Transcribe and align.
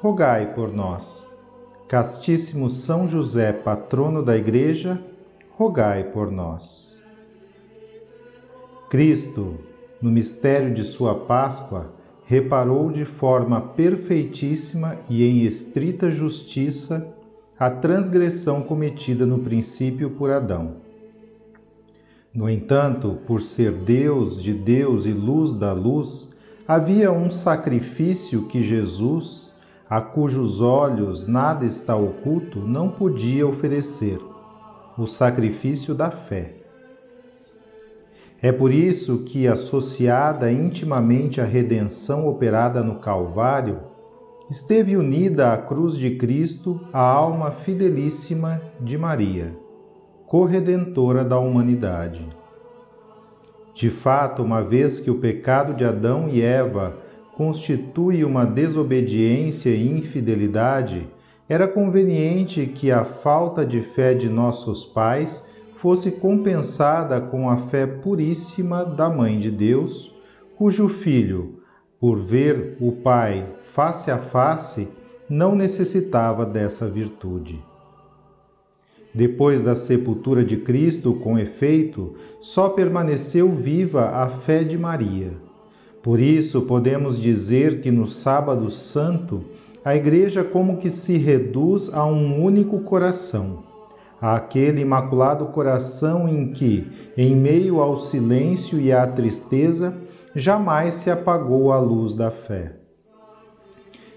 rogai 0.00 0.54
por 0.54 0.72
nós. 0.72 1.28
Castíssimo 1.88 2.70
São 2.70 3.08
José, 3.08 3.52
patrono 3.52 4.22
da 4.22 4.36
Igreja, 4.36 5.02
rogai 5.56 6.04
por 6.04 6.30
nós. 6.30 7.02
Cristo, 8.88 9.58
no 10.00 10.08
mistério 10.08 10.72
de 10.72 10.84
sua 10.84 11.16
Páscoa, 11.16 11.92
reparou 12.24 12.92
de 12.92 13.04
forma 13.04 13.60
perfeitíssima 13.60 14.96
e 15.10 15.24
em 15.24 15.42
estrita 15.42 16.08
justiça 16.12 17.12
a 17.58 17.68
transgressão 17.68 18.62
cometida 18.62 19.26
no 19.26 19.40
princípio 19.40 20.10
por 20.10 20.30
Adão. 20.30 20.76
No 22.32 22.48
entanto, 22.48 23.18
por 23.26 23.42
ser 23.42 23.72
Deus 23.72 24.40
de 24.40 24.54
Deus 24.54 25.06
e 25.06 25.12
luz 25.12 25.52
da 25.52 25.72
luz, 25.72 26.36
havia 26.68 27.10
um 27.10 27.28
sacrifício 27.28 28.46
que 28.46 28.62
Jesus, 28.62 29.47
a 29.88 30.00
cujos 30.00 30.60
olhos 30.60 31.26
nada 31.26 31.64
está 31.64 31.96
oculto, 31.96 32.60
não 32.60 32.90
podia 32.90 33.46
oferecer 33.46 34.20
o 34.98 35.06
sacrifício 35.06 35.94
da 35.94 36.10
fé. 36.10 36.56
É 38.40 38.52
por 38.52 38.72
isso 38.72 39.24
que, 39.24 39.48
associada 39.48 40.52
intimamente 40.52 41.40
à 41.40 41.44
redenção 41.44 42.28
operada 42.28 42.82
no 42.82 42.96
Calvário, 42.96 43.80
esteve 44.50 44.96
unida 44.96 45.52
à 45.52 45.56
cruz 45.56 45.96
de 45.96 46.16
Cristo 46.16 46.80
a 46.92 47.00
alma 47.00 47.50
fidelíssima 47.50 48.60
de 48.80 48.96
Maria, 48.96 49.56
corredentora 50.26 51.24
da 51.24 51.38
humanidade. 51.38 52.28
De 53.74 53.90
fato, 53.90 54.42
uma 54.42 54.62
vez 54.62 55.00
que 55.00 55.10
o 55.10 55.18
pecado 55.18 55.72
de 55.74 55.84
Adão 55.84 56.28
e 56.28 56.42
Eva 56.42 56.96
constitui 57.38 58.24
uma 58.24 58.44
desobediência 58.44 59.70
e 59.70 59.88
infidelidade, 59.88 61.08
era 61.48 61.68
conveniente 61.68 62.66
que 62.66 62.90
a 62.90 63.04
falta 63.04 63.64
de 63.64 63.80
fé 63.80 64.12
de 64.12 64.28
nossos 64.28 64.84
pais 64.84 65.46
fosse 65.72 66.10
compensada 66.10 67.20
com 67.20 67.48
a 67.48 67.56
fé 67.56 67.86
puríssima 67.86 68.84
da 68.84 69.08
Mãe 69.08 69.38
de 69.38 69.52
Deus, 69.52 70.12
cujo 70.56 70.88
filho, 70.88 71.60
por 72.00 72.18
ver 72.18 72.76
o 72.80 72.90
Pai 72.90 73.46
face 73.60 74.10
a 74.10 74.18
face, 74.18 74.88
não 75.30 75.54
necessitava 75.54 76.44
dessa 76.44 76.90
virtude. 76.90 77.64
Depois 79.14 79.62
da 79.62 79.76
sepultura 79.76 80.44
de 80.44 80.56
Cristo, 80.56 81.14
com 81.14 81.38
efeito, 81.38 82.14
só 82.40 82.68
permaneceu 82.70 83.48
viva 83.48 84.08
a 84.10 84.28
fé 84.28 84.64
de 84.64 84.76
Maria 84.76 85.47
por 86.02 86.20
isso, 86.20 86.62
podemos 86.62 87.20
dizer 87.20 87.80
que 87.80 87.90
no 87.90 88.06
Sábado 88.06 88.70
Santo, 88.70 89.44
a 89.84 89.96
Igreja 89.96 90.44
como 90.44 90.76
que 90.76 90.90
se 90.90 91.16
reduz 91.16 91.92
a 91.92 92.06
um 92.06 92.42
único 92.42 92.80
coração, 92.80 93.64
àquele 94.20 94.80
imaculado 94.80 95.46
coração 95.46 96.28
em 96.28 96.52
que, 96.52 96.86
em 97.16 97.34
meio 97.34 97.80
ao 97.80 97.96
silêncio 97.96 98.80
e 98.80 98.92
à 98.92 99.06
tristeza, 99.06 99.96
jamais 100.34 100.94
se 100.94 101.10
apagou 101.10 101.72
a 101.72 101.80
luz 101.80 102.14
da 102.14 102.30
fé. 102.30 102.76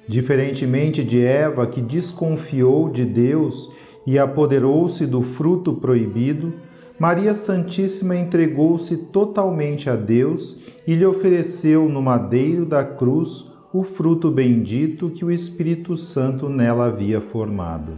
Diferentemente 0.07 1.03
de 1.03 1.23
Eva, 1.23 1.65
que 1.65 1.81
desconfiou 1.81 2.89
de 2.89 3.05
Deus 3.05 3.69
e 4.05 4.19
apoderou-se 4.19 5.05
do 5.05 5.21
fruto 5.21 5.73
proibido, 5.73 6.53
Maria 7.01 7.33
Santíssima 7.33 8.15
entregou-se 8.15 8.95
totalmente 8.95 9.89
a 9.89 9.95
Deus 9.95 10.59
e 10.85 10.93
lhe 10.93 11.03
ofereceu 11.03 11.89
no 11.89 11.99
madeiro 11.99 12.63
da 12.63 12.83
cruz 12.83 13.47
o 13.73 13.83
fruto 13.83 14.29
bendito 14.29 15.09
que 15.09 15.25
o 15.25 15.31
Espírito 15.31 15.97
Santo 15.97 16.47
nela 16.47 16.85
havia 16.85 17.19
formado. 17.19 17.97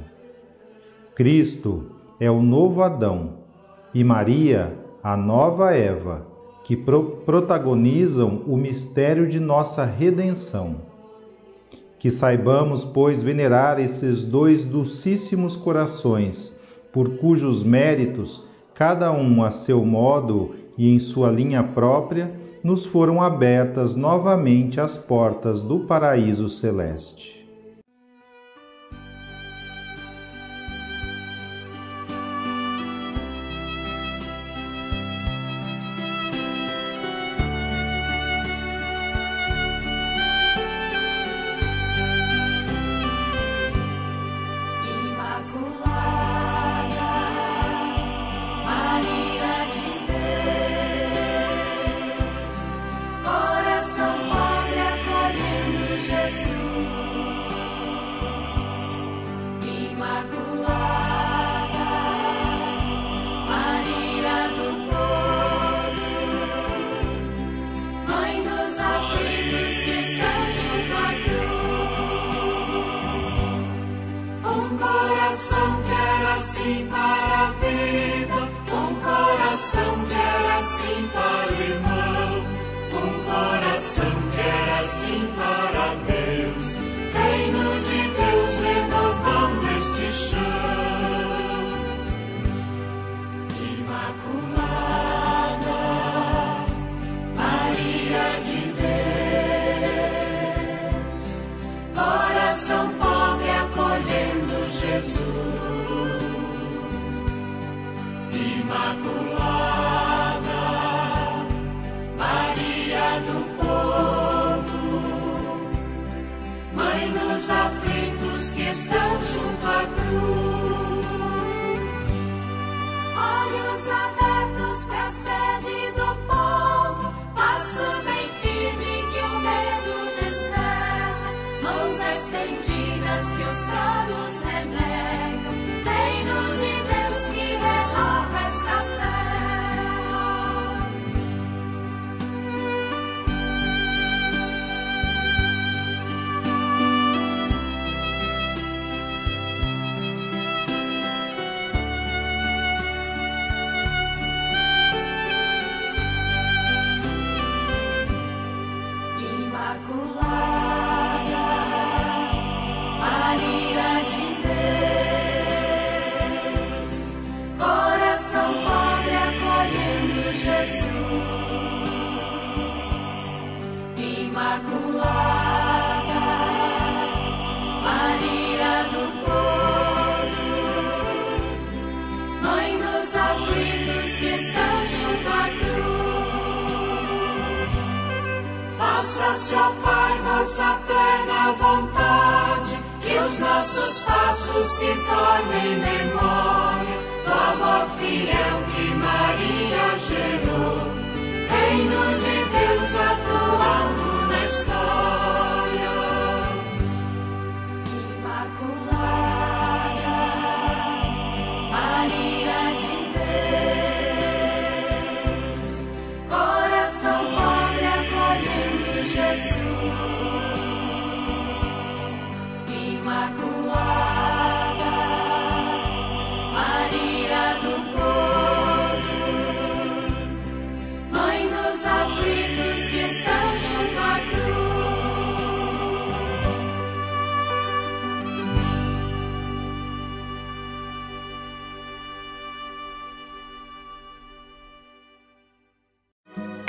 Cristo 1.14 1.88
é 2.18 2.32
o 2.32 2.42
novo 2.42 2.82
Adão 2.82 3.40
e 3.94 4.06
Maria, 4.06 4.74
a 5.04 5.18
nova 5.18 5.74
Eva, 5.74 6.26
que 6.64 6.78
pro 6.78 7.18
protagonizam 7.26 8.44
o 8.48 8.56
mistério 8.56 9.28
de 9.28 9.38
nossa 9.38 9.84
redenção. 9.84 10.78
Que 12.00 12.10
saibamos, 12.10 12.86
pois, 12.86 13.22
venerar 13.22 13.82
esses 13.82 14.22
dois 14.22 14.64
dulcíssimos 14.64 15.58
corações, 15.58 16.58
por 16.94 17.18
cujos 17.18 17.66
méritos 17.66 18.53
cada 18.74 19.12
um 19.12 19.44
a 19.44 19.52
seu 19.52 19.86
modo 19.86 20.56
e 20.78 20.94
em 20.94 21.00
sua 21.00 21.30
linha 21.30 21.64
própria, 21.64 22.34
nos 22.64 22.86
foram 22.86 23.22
abertas 23.22 23.96
novamente 23.96 24.80
as 24.80 24.98
portas 24.98 25.62
do 25.62 25.82
paraíso 25.82 26.48
celeste. 26.48 27.43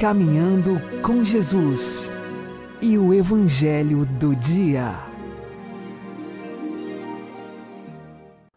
Caminhando 0.05 0.79
com 1.01 1.25
Jesus 1.25 2.11
e 2.79 2.99
o 2.99 3.15
Evangelho 3.15 4.05
do 4.05 4.37
Dia. 4.37 4.97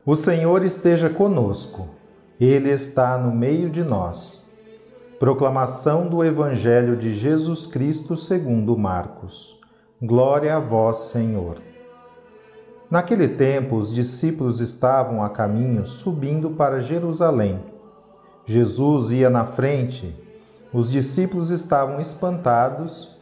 O 0.05 0.13
Senhor 0.13 0.61
esteja 0.65 1.09
conosco, 1.09 1.87
Ele 2.37 2.69
está 2.69 3.17
no 3.17 3.33
meio 3.33 3.69
de 3.69 3.81
nós. 3.81 4.51
Proclamação 5.19 6.09
do 6.09 6.21
Evangelho 6.21 6.97
de 6.97 7.13
Jesus 7.13 7.65
Cristo 7.65 8.17
segundo 8.17 8.77
Marcos. 8.77 9.57
Glória 10.01 10.53
a 10.53 10.59
vós, 10.59 10.97
Senhor. 10.97 11.61
Naquele 12.91 13.29
tempo, 13.29 13.77
os 13.77 13.93
discípulos 13.93 14.59
estavam 14.59 15.23
a 15.23 15.29
caminho 15.29 15.85
subindo 15.85 16.49
para 16.49 16.81
Jerusalém. 16.81 17.57
Jesus 18.45 19.11
ia 19.11 19.29
na 19.29 19.45
frente, 19.45 20.26
os 20.73 20.91
discípulos 20.91 21.49
estavam 21.49 21.99
espantados 21.99 23.15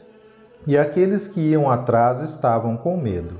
e 0.68 0.78
aqueles 0.78 1.28
que 1.28 1.40
iam 1.40 1.70
atrás 1.70 2.20
estavam 2.20 2.76
com 2.76 2.98
medo. 2.98 3.36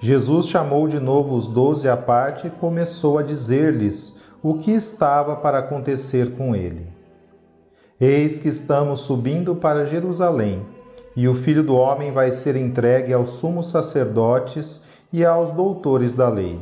Jesus 0.00 0.48
chamou 0.48 0.88
de 0.88 1.00
novo 1.00 1.34
os 1.34 1.46
doze 1.46 1.88
à 1.88 1.96
parte 1.96 2.46
e 2.46 2.50
começou 2.50 3.18
a 3.18 3.22
dizer-lhes 3.22 4.18
o 4.42 4.54
que 4.54 4.70
estava 4.70 5.36
para 5.36 5.58
acontecer 5.58 6.36
com 6.36 6.54
ele. 6.54 6.86
Eis 7.98 8.38
que 8.38 8.48
estamos 8.48 9.00
subindo 9.00 9.56
para 9.56 9.86
Jerusalém, 9.86 10.64
e 11.16 11.26
o 11.26 11.34
filho 11.34 11.62
do 11.62 11.74
homem 11.74 12.12
vai 12.12 12.30
ser 12.30 12.56
entregue 12.56 13.12
aos 13.12 13.30
sumos 13.30 13.70
sacerdotes 13.70 14.84
e 15.10 15.24
aos 15.24 15.50
doutores 15.50 16.12
da 16.12 16.28
lei. 16.28 16.60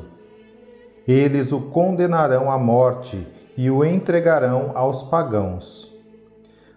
Eles 1.06 1.50
o 1.50 1.60
condenarão 1.60 2.50
à 2.50 2.56
morte 2.56 3.26
e 3.56 3.68
o 3.68 3.84
entregarão 3.84 4.70
aos 4.74 5.02
pagãos. 5.02 5.93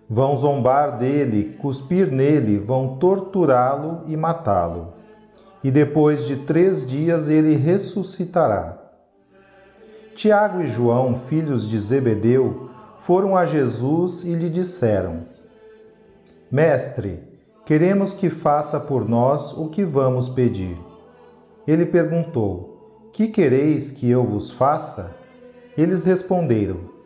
Vão 0.09 0.35
zombar 0.35 0.97
dele, 0.97 1.57
cuspir 1.59 2.09
nele, 2.09 2.57
vão 2.57 2.97
torturá-lo 2.97 4.03
e 4.05 4.15
matá-lo. 4.15 4.93
E 5.61 5.69
depois 5.69 6.25
de 6.25 6.37
três 6.37 6.87
dias 6.87 7.27
ele 7.27 7.55
ressuscitará. 7.55 8.77
Tiago 10.15 10.61
e 10.61 10.67
João, 10.67 11.13
filhos 11.13 11.67
de 11.67 11.77
Zebedeu, 11.77 12.69
foram 12.97 13.35
a 13.35 13.45
Jesus 13.45 14.23
e 14.23 14.33
lhe 14.33 14.49
disseram: 14.49 15.25
Mestre, 16.49 17.21
queremos 17.65 18.13
que 18.13 18.29
faça 18.29 18.79
por 18.79 19.07
nós 19.07 19.51
o 19.51 19.67
que 19.67 19.83
vamos 19.83 20.29
pedir. 20.29 20.79
Ele 21.67 21.85
perguntou: 21.85 23.09
Que 23.11 23.27
quereis 23.27 23.91
que 23.91 24.09
eu 24.09 24.23
vos 24.23 24.49
faça? 24.49 25.15
Eles 25.77 26.05
responderam: 26.05 26.96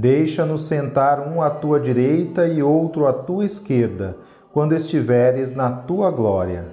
Deixa-nos 0.00 0.60
sentar 0.60 1.18
um 1.18 1.42
à 1.42 1.50
tua 1.50 1.80
direita 1.80 2.46
e 2.46 2.62
outro 2.62 3.04
à 3.04 3.12
tua 3.12 3.44
esquerda, 3.44 4.16
quando 4.52 4.72
estiveres 4.72 5.50
na 5.50 5.72
tua 5.72 6.08
glória. 6.08 6.68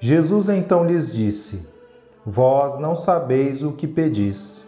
Jesus 0.00 0.48
então 0.48 0.86
lhes 0.86 1.12
disse: 1.12 1.68
Vós 2.24 2.80
não 2.80 2.96
sabeis 2.96 3.62
o 3.62 3.72
que 3.72 3.86
pedis. 3.86 4.64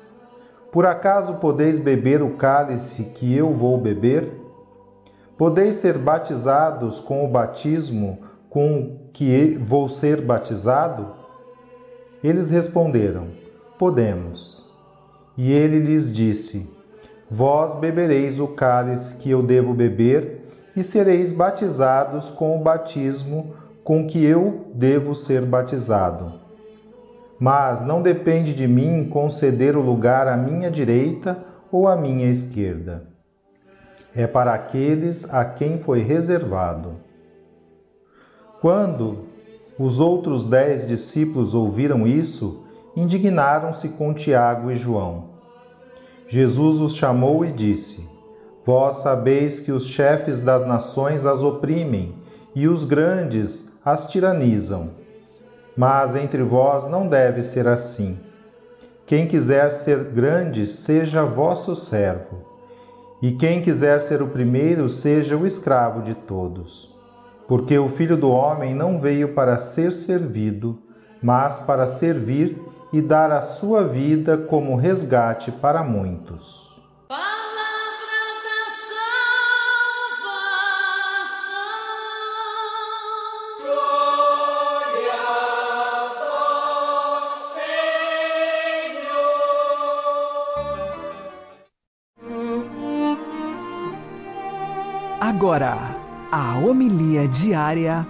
Por 0.71 0.85
acaso 0.85 1.37
podeis 1.37 1.79
beber 1.79 2.21
o 2.21 2.37
cálice 2.37 3.05
que 3.05 3.35
eu 3.35 3.55
vou 3.55 3.79
beber? 3.81 4.31
Podeis 5.35 5.77
ser 5.77 5.97
batizados 5.97 7.01
com 7.01 7.25
o 7.25 7.29
batismo 7.29 8.19
com 8.51 8.99
que 9.15 9.57
vou 9.59 9.89
ser 9.89 10.21
batizado? 10.21 11.15
Eles 12.23 12.51
responderam: 12.51 13.29
Podemos. 13.79 14.63
E 15.39 15.51
ele 15.51 15.79
lhes 15.79 16.13
disse: 16.13 16.74
Vós 17.37 17.75
bebereis 17.75 18.39
o 18.39 18.47
cálice 18.47 19.17
que 19.17 19.29
eu 19.29 19.43
devo 19.43 19.75
beber 19.75 20.43
e 20.77 20.85
sereis 20.85 21.33
batizados 21.33 22.31
com 22.31 22.57
o 22.57 22.63
batismo 22.63 23.57
com 23.83 24.07
que 24.07 24.25
eu 24.25 24.67
devo 24.73 25.17
ser 25.17 25.45
batizado. 25.45 26.35
Mas 27.37 27.81
não 27.81 28.01
depende 28.01 28.55
de 28.55 28.69
mim 28.69 29.09
conceder 29.09 29.77
o 29.77 29.81
lugar 29.81 30.29
à 30.29 30.37
minha 30.37 30.71
direita 30.71 31.45
ou 31.73 31.89
à 31.89 31.97
minha 31.97 32.31
esquerda. 32.31 33.09
É 34.15 34.29
para 34.29 34.55
aqueles 34.55 35.29
a 35.35 35.45
quem 35.45 35.77
foi 35.77 36.03
reservado. 36.03 37.01
Quando 38.61 39.25
os 39.77 39.99
outros 39.99 40.47
dez 40.47 40.87
discípulos 40.87 41.53
ouviram 41.53 42.07
isso, 42.07 42.65
indignaram-se 42.95 43.89
com 43.89 44.15
Tiago 44.15 44.71
e 44.71 44.77
João. 44.77 45.34
Jesus 46.35 46.81
os 46.81 46.97
chamou 46.97 47.45
e 47.45 47.53
disse: 47.53 48.09
Vós 48.65 48.97
sabeis 48.97 49.61
que 49.61 49.71
os 49.71 49.87
chefes 49.87 50.41
das 50.41 50.67
nações 50.67 51.25
as 51.25 51.45
oprimem 51.45 52.13
e 52.57 52.67
os 52.67 52.83
grandes 52.83 53.77
as 53.85 54.09
tiranizam. 54.09 54.91
Mas 55.77 56.17
entre 56.17 56.43
vós 56.43 56.91
não 56.91 57.07
deve 57.07 57.41
ser 57.41 57.69
assim. 57.69 58.19
Quem 59.07 59.29
quiser 59.29 59.71
ser 59.71 60.07
grande, 60.07 60.67
seja 60.67 61.25
vosso 61.25 61.77
servo. 61.77 62.43
E 63.23 63.31
quem 63.31 63.63
quiser 63.63 64.01
ser 64.01 64.21
o 64.21 64.27
primeiro, 64.27 64.89
seja 64.89 65.37
o 65.37 65.47
escravo 65.47 66.03
de 66.03 66.15
todos. 66.15 66.93
Porque 67.47 67.79
o 67.79 67.89
filho 67.89 68.17
do 68.17 68.29
homem 68.29 68.75
não 68.75 68.99
veio 68.99 69.35
para 69.35 69.57
ser 69.57 69.93
servido, 69.93 70.83
mas 71.23 71.61
para 71.61 71.87
servir 71.87 72.61
e 72.95 73.03
dar 73.03 73.33
a 73.33 73.41
sua 73.41 73.83
vida 73.83 74.39
como 74.39 74.77
resgate 74.77 75.51
para 75.51 75.83
muitos. 75.83 76.81
Palavra 77.09 77.27
da 78.45 78.71
salvação. 80.21 81.43
Glória 83.65 85.19
Senhor. 88.47 89.29
Agora, 95.21 95.77
a 96.31 96.59
homilia 96.59 97.27
diária 97.27 98.07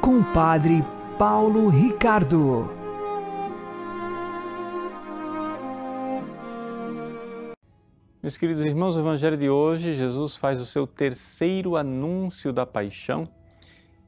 com 0.00 0.20
o 0.20 0.24
Padre 0.32 0.84
Paulo 1.18 1.68
Ricardo. 1.68 2.77
Meus 8.28 8.36
queridos 8.36 8.62
irmãos, 8.62 8.94
o 8.94 9.00
Evangelho 9.00 9.38
de 9.38 9.48
hoje, 9.48 9.94
Jesus 9.94 10.36
faz 10.36 10.60
o 10.60 10.66
seu 10.66 10.86
terceiro 10.86 11.78
anúncio 11.78 12.52
da 12.52 12.66
paixão 12.66 13.26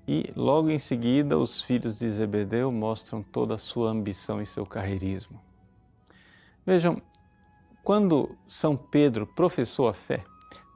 e 0.07 0.31
logo 0.37 0.69
em 0.69 0.79
seguida 0.79 1.39
os 1.39 1.63
filhos 1.63 1.99
de 1.99 2.11
Zebedeu 2.11 2.71
mostram 2.71 3.23
toda 3.23 3.55
a 3.55 3.57
sua 3.57 3.89
ambição 3.89 4.43
e 4.43 4.45
seu 4.45 4.67
carreirismo. 4.67 5.41
Vejam, 6.67 7.01
quando 7.83 8.37
São 8.47 8.77
Pedro 8.77 9.27
professou 9.27 9.89
a 9.89 9.95
fé, 9.95 10.23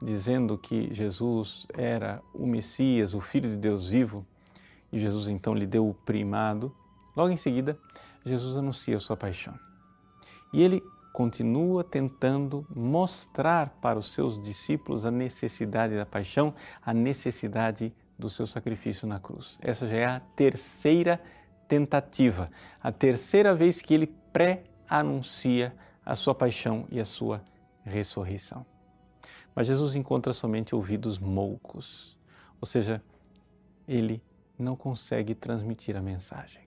dizendo 0.01 0.57
que 0.57 0.91
Jesus 0.91 1.67
era 1.71 2.23
o 2.33 2.47
Messias, 2.47 3.13
o 3.13 3.21
Filho 3.21 3.51
de 3.51 3.57
Deus 3.57 3.87
vivo, 3.87 4.25
e 4.91 4.99
Jesus 4.99 5.27
então 5.27 5.53
lhe 5.53 5.67
deu 5.67 5.87
o 5.87 5.93
primado, 5.93 6.75
logo 7.15 7.29
em 7.29 7.37
seguida 7.37 7.77
Jesus 8.25 8.57
anuncia 8.57 8.95
a 8.95 8.99
sua 8.99 9.15
paixão. 9.15 9.53
E 10.51 10.63
ele 10.63 10.81
continua 11.15 11.81
tentando 11.81 12.67
mostrar 12.75 13.69
para 13.79 13.97
os 13.97 14.11
seus 14.11 14.37
discípulos 14.37 15.05
a 15.05 15.11
necessidade 15.11 15.95
da 15.95 16.05
paixão, 16.05 16.53
a 16.81 16.93
necessidade 16.93 17.95
do 18.19 18.29
seu 18.29 18.45
sacrifício 18.45 19.07
na 19.07 19.17
cruz. 19.17 19.57
Essa 19.61 19.87
já 19.87 19.95
é 19.95 20.05
a 20.05 20.19
terceira 20.19 21.21
tentativa, 21.69 22.51
a 22.83 22.91
terceira 22.91 23.55
vez 23.55 23.81
que 23.81 23.93
ele 23.93 24.07
pré-anuncia 24.33 25.73
a 26.05 26.17
sua 26.17 26.35
paixão 26.35 26.85
e 26.91 26.99
a 26.99 27.05
sua 27.05 27.41
ressurreição. 27.85 28.65
Mas 29.55 29.67
Jesus 29.67 29.95
encontra 29.95 30.33
somente 30.33 30.75
ouvidos 30.75 31.17
moucos, 31.17 32.19
ou 32.59 32.67
seja, 32.67 33.01
ele 33.87 34.21
não 34.59 34.75
consegue 34.75 35.33
transmitir 35.33 35.95
a 35.95 36.01
mensagem. 36.01 36.65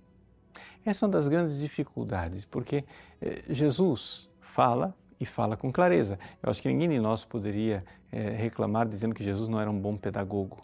Essa 0.87 1.05
é 1.05 1.07
uma 1.07 1.12
das 1.12 1.28
grandes 1.28 1.61
dificuldades, 1.61 2.47
porque 2.47 2.83
eh, 3.21 3.43
Jesus 3.50 4.27
fala 4.59 4.93
e 5.21 5.25
fala 5.25 5.57
com 5.57 5.71
clareza. 5.71 6.19
Eu 6.43 6.50
acho 6.50 6.61
que 6.61 6.67
ninguém 6.67 6.88
de 6.88 6.99
nós 6.99 7.25
poderia 7.25 7.85
é, 8.11 8.31
reclamar 8.31 8.88
dizendo 8.88 9.15
que 9.15 9.23
Jesus 9.23 9.49
não 9.49 9.61
era 9.61 9.71
um 9.71 9.79
bom 9.79 9.97
pedagogo. 9.97 10.59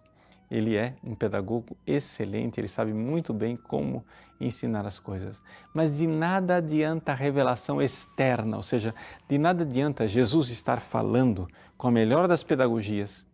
Ele 0.51 0.75
é 0.75 0.95
um 1.05 1.15
pedagogo 1.15 1.77
excelente, 1.87 2.59
ele 2.59 2.67
sabe 2.67 2.93
muito 2.93 3.33
bem 3.33 3.57
como 3.57 4.05
ensinar 4.41 4.85
as 4.85 4.99
coisas. 4.99 5.41
Mas 5.73 5.99
de 5.99 6.09
nada 6.09 6.57
adianta 6.57 7.13
a 7.13 7.15
revelação 7.15 7.81
externa, 7.81 8.57
ou 8.57 8.65
seja, 8.65 8.93
de 9.29 9.39
nada 9.39 9.63
adianta 9.63 10.09
Jesus 10.09 10.49
estar 10.51 10.81
falando 10.81 11.47
com 11.77 11.87
a 11.87 11.93
melhor 11.93 12.27
das 12.27 12.43
pedagogias 12.43 13.25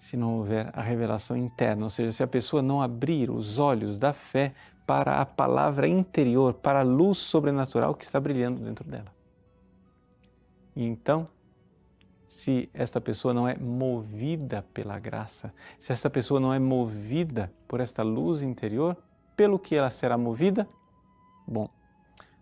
se 0.00 0.16
não 0.16 0.38
houver 0.38 0.70
a 0.72 0.80
revelação 0.80 1.36
interna, 1.36 1.84
ou 1.84 1.90
seja, 1.90 2.10
se 2.10 2.22
a 2.22 2.26
pessoa 2.26 2.62
não 2.62 2.80
abrir 2.80 3.30
os 3.30 3.58
olhos 3.58 3.98
da 3.98 4.14
fé 4.14 4.54
para 4.86 5.20
a 5.20 5.26
palavra 5.26 5.86
interior, 5.86 6.54
para 6.54 6.80
a 6.80 6.82
luz 6.82 7.18
sobrenatural 7.18 7.94
que 7.94 8.02
está 8.02 8.18
brilhando 8.18 8.64
dentro 8.64 8.88
dela. 8.88 9.14
E 10.74 10.86
então, 10.86 11.28
se 12.26 12.70
esta 12.72 12.98
pessoa 12.98 13.34
não 13.34 13.46
é 13.46 13.54
movida 13.58 14.64
pela 14.72 14.98
graça, 14.98 15.52
se 15.78 15.92
esta 15.92 16.08
pessoa 16.08 16.40
não 16.40 16.52
é 16.52 16.58
movida 16.58 17.52
por 17.68 17.78
esta 17.78 18.02
luz 18.02 18.42
interior, 18.42 18.96
pelo 19.36 19.58
que 19.58 19.76
ela 19.76 19.90
será 19.90 20.16
movida? 20.16 20.66
Bom, 21.46 21.68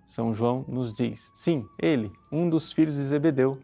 São 0.06 0.32
João 0.32 0.64
nos 0.68 0.92
diz, 0.92 1.32
sim, 1.34 1.66
ele, 1.76 2.12
um 2.30 2.48
dos 2.48 2.72
filhos 2.72 2.94
de 2.94 3.02
Zebedeu, 3.02 3.60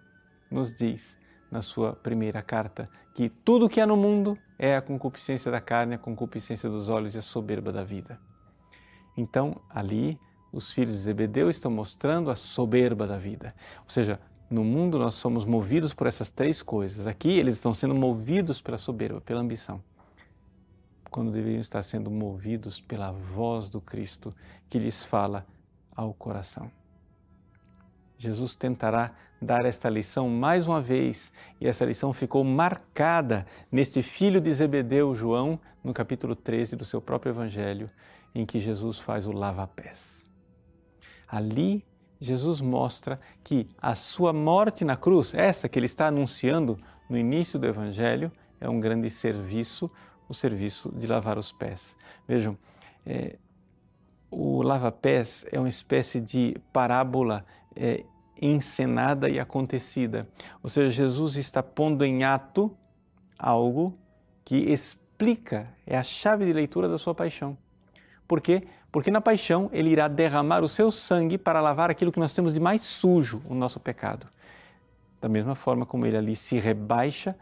nos 0.50 0.74
diz 0.74 1.16
na 1.54 1.62
sua 1.62 1.92
primeira 1.92 2.42
carta 2.42 2.90
que 3.14 3.28
tudo 3.28 3.68
que 3.68 3.80
há 3.80 3.86
no 3.86 3.96
mundo 3.96 4.36
é 4.58 4.74
a 4.74 4.82
concupiscência 4.82 5.52
da 5.52 5.60
carne, 5.60 5.94
a 5.94 5.98
concupiscência 5.98 6.68
dos 6.68 6.88
olhos 6.88 7.14
e 7.14 7.18
a 7.18 7.22
soberba 7.22 7.72
da 7.72 7.84
vida. 7.84 8.18
Então, 9.16 9.60
ali, 9.70 10.18
os 10.52 10.72
filhos 10.72 10.94
de 10.94 11.00
Zebedeu 11.02 11.48
estão 11.48 11.70
mostrando 11.70 12.28
a 12.28 12.34
soberba 12.34 13.06
da 13.06 13.16
vida, 13.16 13.54
ou 13.84 13.88
seja, 13.88 14.18
no 14.50 14.64
mundo 14.64 14.98
nós 14.98 15.14
somos 15.14 15.44
movidos 15.44 15.94
por 15.94 16.08
essas 16.08 16.28
três 16.28 16.60
coisas. 16.60 17.06
Aqui 17.06 17.30
eles 17.38 17.54
estão 17.54 17.72
sendo 17.72 17.94
movidos 17.94 18.60
pela 18.60 18.76
soberba, 18.76 19.20
pela 19.20 19.40
ambição, 19.40 19.80
quando 21.08 21.30
deveriam 21.30 21.60
estar 21.60 21.84
sendo 21.84 22.10
movidos 22.10 22.80
pela 22.80 23.12
voz 23.12 23.70
do 23.70 23.80
Cristo 23.80 24.34
que 24.68 24.76
lhes 24.76 25.04
fala 25.04 25.46
ao 25.94 26.12
coração. 26.12 26.68
Jesus 28.18 28.56
tentará 28.56 29.12
dar 29.40 29.64
esta 29.64 29.88
lição 29.88 30.28
mais 30.28 30.66
uma 30.66 30.80
vez, 30.80 31.32
e 31.60 31.66
essa 31.66 31.84
lição 31.84 32.12
ficou 32.12 32.42
marcada 32.44 33.46
neste 33.70 34.02
filho 34.02 34.40
de 34.40 34.52
Zebedeu, 34.52 35.14
João, 35.14 35.60
no 35.82 35.92
capítulo 35.92 36.34
13 36.34 36.76
do 36.76 36.84
seu 36.84 37.00
próprio 37.00 37.30
evangelho, 37.30 37.90
em 38.34 38.46
que 38.46 38.58
Jesus 38.58 38.98
faz 38.98 39.26
o 39.26 39.32
lava-pés. 39.32 40.26
Ali 41.28 41.84
Jesus 42.20 42.60
mostra 42.60 43.20
que 43.42 43.68
a 43.80 43.94
sua 43.94 44.32
morte 44.32 44.84
na 44.84 44.96
cruz, 44.96 45.34
essa 45.34 45.68
que 45.68 45.78
ele 45.78 45.86
está 45.86 46.06
anunciando 46.06 46.78
no 47.08 47.18
início 47.18 47.58
do 47.58 47.66
Evangelho, 47.66 48.32
é 48.60 48.68
um 48.68 48.80
grande 48.80 49.10
serviço, 49.10 49.90
o 50.28 50.32
serviço 50.32 50.90
de 50.96 51.06
lavar 51.06 51.36
os 51.36 51.52
pés. 51.52 51.96
Vejam, 52.26 52.56
é, 53.04 53.36
o 54.30 54.62
lava-pés 54.62 55.44
é 55.52 55.58
uma 55.58 55.68
espécie 55.68 56.20
de 56.20 56.56
parábola 56.72 57.44
é, 57.76 58.04
encenada 58.40 59.28
e 59.28 59.38
acontecida. 59.38 60.28
Ou 60.62 60.70
seja, 60.70 60.90
Jesus 60.90 61.36
está 61.36 61.62
pondo 61.62 62.04
em 62.04 62.24
ato 62.24 62.74
algo 63.38 63.98
que 64.44 64.56
explica, 64.56 65.68
é 65.86 65.96
a 65.96 66.02
chave 66.02 66.44
de 66.44 66.52
leitura 66.52 66.88
da 66.88 66.98
sua 66.98 67.14
paixão. 67.14 67.56
Por 68.26 68.40
quê? 68.40 68.66
Porque 68.90 69.10
na 69.10 69.20
paixão 69.20 69.68
ele 69.72 69.90
irá 69.90 70.08
derramar 70.08 70.62
o 70.62 70.68
seu 70.68 70.90
sangue 70.90 71.36
para 71.36 71.60
lavar 71.60 71.90
aquilo 71.90 72.12
que 72.12 72.20
nós 72.20 72.34
temos 72.34 72.54
de 72.54 72.60
mais 72.60 72.82
sujo, 72.82 73.42
o 73.48 73.54
nosso 73.54 73.80
pecado. 73.80 74.26
Da 75.20 75.28
mesma 75.28 75.54
forma 75.54 75.86
como 75.86 76.06
ele 76.06 76.16
ali 76.16 76.36
se 76.36 76.58
rebaixa 76.58 77.36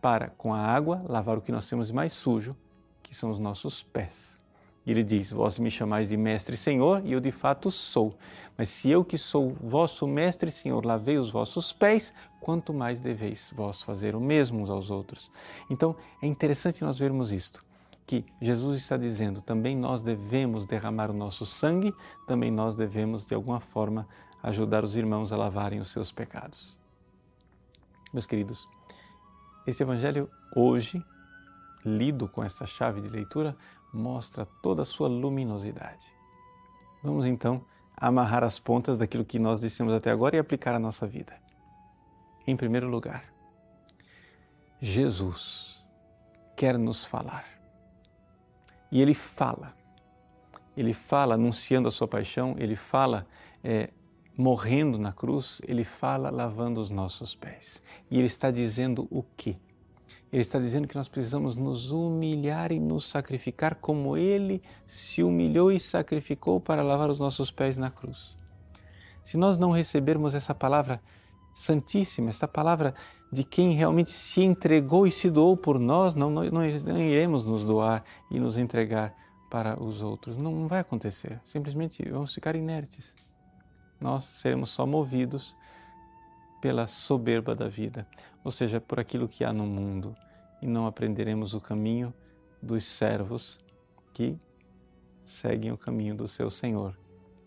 para, 0.00 0.30
com 0.30 0.52
a 0.54 0.58
água, 0.58 1.02
lavar 1.08 1.38
o 1.38 1.40
que 1.40 1.52
nós 1.52 1.68
temos 1.68 1.88
de 1.88 1.94
mais 1.94 2.12
sujo, 2.12 2.56
que 3.02 3.14
são 3.14 3.30
os 3.30 3.38
nossos 3.38 3.82
pés. 3.82 4.35
E 4.86 4.90
ele 4.90 5.02
diz: 5.02 5.32
Vós 5.32 5.58
me 5.58 5.70
chamais 5.70 6.08
de 6.08 6.16
mestre 6.16 6.54
e 6.54 6.58
senhor, 6.58 7.02
e 7.04 7.12
eu 7.12 7.20
de 7.20 7.32
fato 7.32 7.70
sou. 7.70 8.14
Mas 8.56 8.68
se 8.68 8.88
eu 8.88 9.04
que 9.04 9.18
sou 9.18 9.50
vosso 9.60 10.06
mestre 10.06 10.48
e 10.48 10.52
senhor 10.52 10.84
lavei 10.86 11.18
os 11.18 11.30
vossos 11.30 11.72
pés, 11.72 12.12
quanto 12.40 12.72
mais 12.72 13.00
deveis 13.00 13.52
vós 13.54 13.82
fazer 13.82 14.14
o 14.14 14.20
mesmo 14.20 14.62
uns 14.62 14.70
aos 14.70 14.90
outros. 14.90 15.30
Então 15.68 15.96
é 16.22 16.26
interessante 16.26 16.82
nós 16.84 16.98
vermos 16.98 17.32
isto 17.32 17.66
que 18.06 18.24
Jesus 18.40 18.78
está 18.78 18.96
dizendo, 18.96 19.42
também 19.42 19.76
nós 19.76 20.00
devemos 20.00 20.64
derramar 20.64 21.10
o 21.10 21.14
nosso 21.14 21.44
sangue, 21.44 21.92
também 22.26 22.52
nós 22.52 22.76
devemos, 22.76 23.26
de 23.26 23.34
alguma 23.34 23.58
forma, 23.58 24.06
ajudar 24.42 24.84
os 24.84 24.96
irmãos 24.96 25.32
a 25.32 25.36
lavarem 25.36 25.80
os 25.80 25.88
seus 25.88 26.12
pecados. 26.12 26.76
Meus 28.12 28.24
queridos, 28.24 28.68
esse 29.66 29.82
Evangelho 29.82 30.30
hoje, 30.54 31.02
lido 31.86 32.28
com 32.28 32.42
essa 32.42 32.66
chave 32.66 33.00
de 33.00 33.08
leitura, 33.08 33.56
mostra 33.92 34.46
toda 34.62 34.82
a 34.82 34.84
sua 34.84 35.08
luminosidade. 35.08 36.12
Vamos 37.02 37.24
então 37.24 37.64
amarrar 37.96 38.44
as 38.44 38.58
pontas 38.58 38.98
daquilo 38.98 39.24
que 39.24 39.38
nós 39.38 39.60
dissemos 39.60 39.94
até 39.94 40.10
agora 40.10 40.36
e 40.36 40.38
aplicar 40.38 40.74
à 40.74 40.78
nossa 40.78 41.06
vida. 41.06 41.34
Em 42.46 42.56
primeiro 42.56 42.88
lugar, 42.88 43.24
Jesus 44.80 45.84
quer 46.54 46.78
nos 46.78 47.04
falar 47.04 47.44
e 48.90 49.00
ele 49.00 49.14
fala. 49.14 49.74
Ele 50.76 50.92
fala 50.92 51.34
anunciando 51.34 51.88
a 51.88 51.90
sua 51.90 52.06
paixão, 52.06 52.54
ele 52.58 52.76
fala 52.76 53.26
é, 53.64 53.90
morrendo 54.36 54.98
na 54.98 55.12
cruz, 55.12 55.62
ele 55.66 55.84
fala 55.84 56.28
lavando 56.28 56.80
os 56.80 56.90
nossos 56.90 57.34
pés. 57.34 57.82
E 58.10 58.18
ele 58.18 58.26
está 58.26 58.50
dizendo 58.50 59.08
o 59.10 59.22
quê? 59.22 59.56
Ele 60.32 60.42
está 60.42 60.58
dizendo 60.58 60.88
que 60.88 60.96
nós 60.96 61.08
precisamos 61.08 61.54
nos 61.54 61.90
humilhar 61.92 62.72
e 62.72 62.80
nos 62.80 63.08
sacrificar 63.08 63.76
como 63.76 64.16
ele 64.16 64.62
se 64.86 65.22
humilhou 65.22 65.70
e 65.70 65.78
sacrificou 65.78 66.60
para 66.60 66.82
lavar 66.82 67.10
os 67.10 67.20
nossos 67.20 67.50
pés 67.50 67.76
na 67.76 67.90
cruz. 67.90 68.36
Se 69.22 69.36
nós 69.36 69.56
não 69.56 69.70
recebermos 69.70 70.34
essa 70.34 70.54
palavra 70.54 71.00
santíssima, 71.54 72.30
essa 72.30 72.46
palavra 72.46 72.94
de 73.32 73.42
quem 73.42 73.72
realmente 73.72 74.10
se 74.10 74.42
entregou 74.42 75.06
e 75.06 75.10
se 75.10 75.30
doou 75.30 75.56
por 75.56 75.78
nós, 75.78 76.14
não, 76.14 76.30
não, 76.30 76.44
não 76.44 76.64
iremos 76.64 77.44
nos 77.44 77.64
doar 77.64 78.04
e 78.30 78.38
nos 78.38 78.58
entregar 78.58 79.14
para 79.50 79.82
os 79.82 80.02
outros. 80.02 80.36
Não, 80.36 80.68
vai 80.68 80.80
acontecer. 80.80 81.40
Simplesmente 81.44 82.06
vamos 82.08 82.34
ficar 82.34 82.54
inertes. 82.56 83.14
Nós 84.00 84.24
seremos 84.24 84.70
só 84.70 84.86
movidos 84.86 85.56
pela 86.60 86.86
soberba 86.86 87.54
da 87.54 87.68
vida, 87.68 88.06
ou 88.42 88.50
seja, 88.50 88.80
por 88.80 88.98
aquilo 88.98 89.28
que 89.28 89.44
há 89.44 89.52
no 89.52 89.66
mundo, 89.66 90.16
e 90.60 90.66
não 90.66 90.86
aprenderemos 90.86 91.54
o 91.54 91.60
caminho 91.60 92.12
dos 92.62 92.84
servos 92.84 93.58
que 94.12 94.38
seguem 95.24 95.72
o 95.72 95.78
caminho 95.78 96.14
do 96.14 96.26
seu 96.26 96.48
Senhor. 96.50 96.96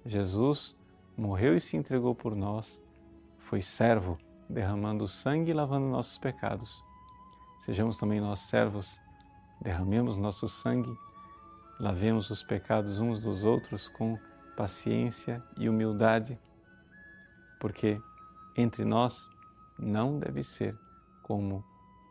Jesus 0.05 0.75
morreu 1.17 1.55
e 1.55 1.61
se 1.61 1.75
entregou 1.75 2.13
por 2.13 2.35
nós, 2.35 2.81
foi 3.37 3.61
servo 3.61 4.17
derramando 4.49 5.07
sangue 5.07 5.51
e 5.51 5.53
lavando 5.53 5.87
nossos 5.87 6.17
pecados. 6.17 6.83
Sejamos 7.59 7.97
também 7.97 8.19
nós 8.19 8.39
servos, 8.39 8.99
derramemos 9.61 10.17
nosso 10.17 10.47
sangue, 10.47 10.95
lavemos 11.79 12.29
os 12.29 12.41
pecados 12.43 12.99
uns 12.99 13.21
dos 13.21 13.43
outros 13.43 13.87
com 13.87 14.17
paciência 14.55 15.43
e 15.57 15.69
humildade, 15.69 16.39
porque 17.59 18.01
entre 18.61 18.83
nós 18.83 19.27
não 19.77 20.19
deve 20.19 20.43
ser 20.43 20.77
como 21.23 21.63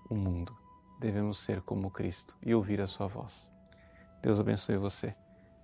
o 0.08 0.14
mundo, 0.14 0.56
devemos 1.00 1.38
ser 1.38 1.60
como 1.62 1.90
Cristo 1.90 2.36
e 2.42 2.54
ouvir 2.54 2.80
a 2.80 2.86
Sua 2.86 3.06
voz. 3.06 3.48
Deus 4.22 4.40
abençoe 4.40 4.76
você. 4.76 5.14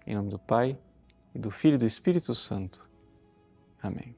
Em 0.06 0.14
nome 0.14 0.28
do 0.28 0.38
Pai, 0.38 0.78
e 1.34 1.38
do 1.38 1.50
Filho 1.50 1.74
e 1.74 1.78
do 1.78 1.86
Espírito 1.86 2.34
Santo. 2.34 2.88
Amém. 3.82 4.14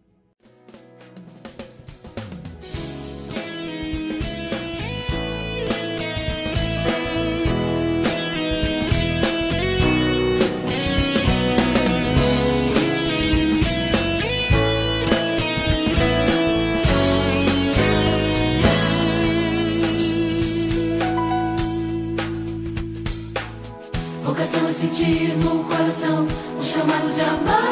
Coração 25.65 26.27
o 26.61 26.65
chamado 26.65 27.15
de 27.15 27.23
amar 27.23 27.63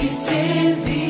e 0.00 0.06
servir. 0.08 1.02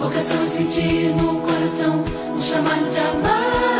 Vocação 0.00 0.46
sentir 0.48 1.14
no 1.14 1.38
coração 1.42 2.02
o 2.34 2.40
chamado 2.40 2.90
de 2.90 2.98
amar 2.98 3.71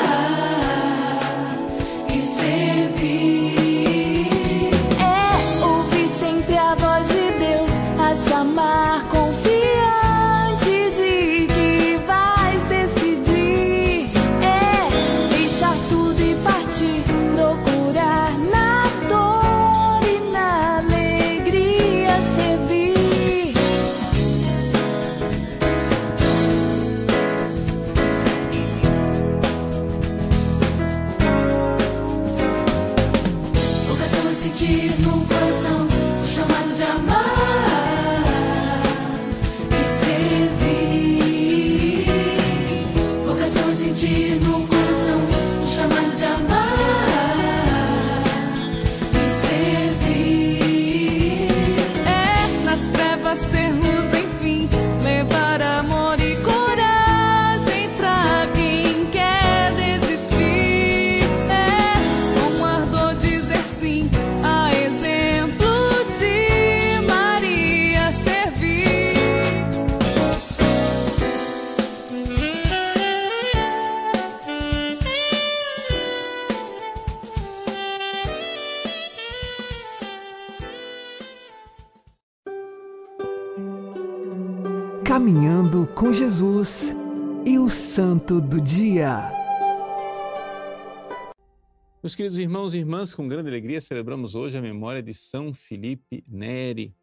Meus 92.13 92.17
queridos 92.17 92.39
irmãos 92.39 92.75
e 92.75 92.79
irmãs, 92.79 93.15
com 93.15 93.27
grande 93.27 93.49
alegria 93.49 93.81
celebramos 93.81 94.35
hoje 94.35 94.59
a 94.59 94.61
memória 94.61 95.03
de 95.03 95.15
São 95.15 95.55
Felipe 95.55 96.23
Neri, 96.29 96.95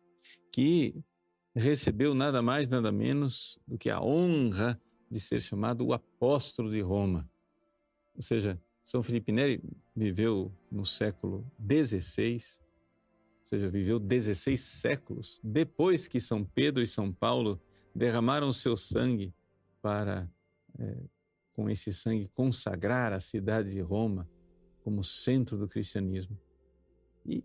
que 0.54 1.04
recebeu 1.56 2.14
nada 2.14 2.44
mais, 2.44 2.68
nada 2.68 2.92
menos 2.92 3.58
do 3.68 3.76
que 3.76 3.90
a 3.90 4.00
honra 4.00 4.80
de 5.10 5.20
ser 5.20 5.42
chamado 5.42 5.84
o 5.84 5.94
apóstolo 5.94 6.70
de 6.70 6.80
Roma. 6.82 7.28
Ou 8.16 8.22
seja, 8.22 8.62
São 8.84 9.02
Felipe 9.02 9.32
Neri 9.32 9.60
viveu 9.96 10.54
no 10.72 10.86
século 10.86 11.44
XVI, 11.60 12.36
ou 12.36 13.46
seja, 13.46 13.68
viveu 13.68 13.98
16 13.98 14.62
séculos 14.62 15.42
depois 15.44 16.08
que 16.08 16.20
São 16.20 16.46
Pedro 16.46 16.84
e 16.84 16.88
São 16.88 17.12
Paulo 17.12 17.60
derramaram 17.96 18.54
seu 18.54 18.78
sangue 18.78 19.34
para, 19.82 20.30
é, 20.78 20.98
com 21.56 21.68
esse 21.68 21.92
sangue, 21.92 22.30
consagrar 22.36 23.12
a 23.12 23.20
cidade 23.20 23.72
de 23.72 23.82
Roma 23.82 24.30
como 24.90 25.04
centro 25.04 25.56
do 25.56 25.68
cristianismo. 25.68 26.36
E, 27.24 27.44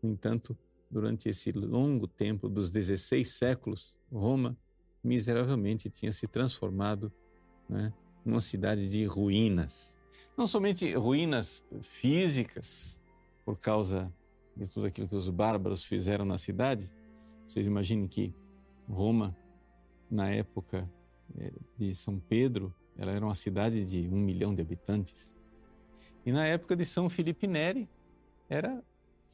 no 0.00 0.10
entanto, 0.10 0.56
durante 0.88 1.28
esse 1.28 1.50
longo 1.50 2.06
tempo 2.06 2.48
dos 2.48 2.70
16 2.70 3.28
séculos, 3.28 3.96
Roma 4.12 4.56
miseravelmente 5.02 5.90
tinha 5.90 6.12
se 6.12 6.28
transformado 6.28 7.12
né, 7.68 7.92
numa 8.24 8.40
cidade 8.40 8.88
de 8.88 9.04
ruínas. 9.06 9.98
Não 10.36 10.46
somente 10.46 10.94
ruínas 10.94 11.66
físicas, 11.82 13.02
por 13.44 13.58
causa 13.58 14.12
de 14.56 14.70
tudo 14.70 14.86
aquilo 14.86 15.08
que 15.08 15.16
os 15.16 15.28
bárbaros 15.28 15.84
fizeram 15.84 16.24
na 16.24 16.38
cidade. 16.38 16.92
Vocês 17.48 17.66
imaginem 17.66 18.06
que 18.06 18.32
Roma 18.88 19.36
na 20.08 20.30
época 20.30 20.88
é, 21.36 21.50
de 21.76 21.92
São 21.92 22.20
Pedro, 22.20 22.72
ela 22.96 23.10
era 23.10 23.24
uma 23.24 23.34
cidade 23.34 23.84
de 23.84 24.08
um 24.08 24.20
milhão 24.20 24.54
de 24.54 24.62
habitantes. 24.62 25.36
E 26.28 26.32
na 26.32 26.44
época 26.44 26.76
de 26.76 26.84
São 26.84 27.08
Felipe 27.08 27.46
Neri, 27.46 27.88
era 28.50 28.84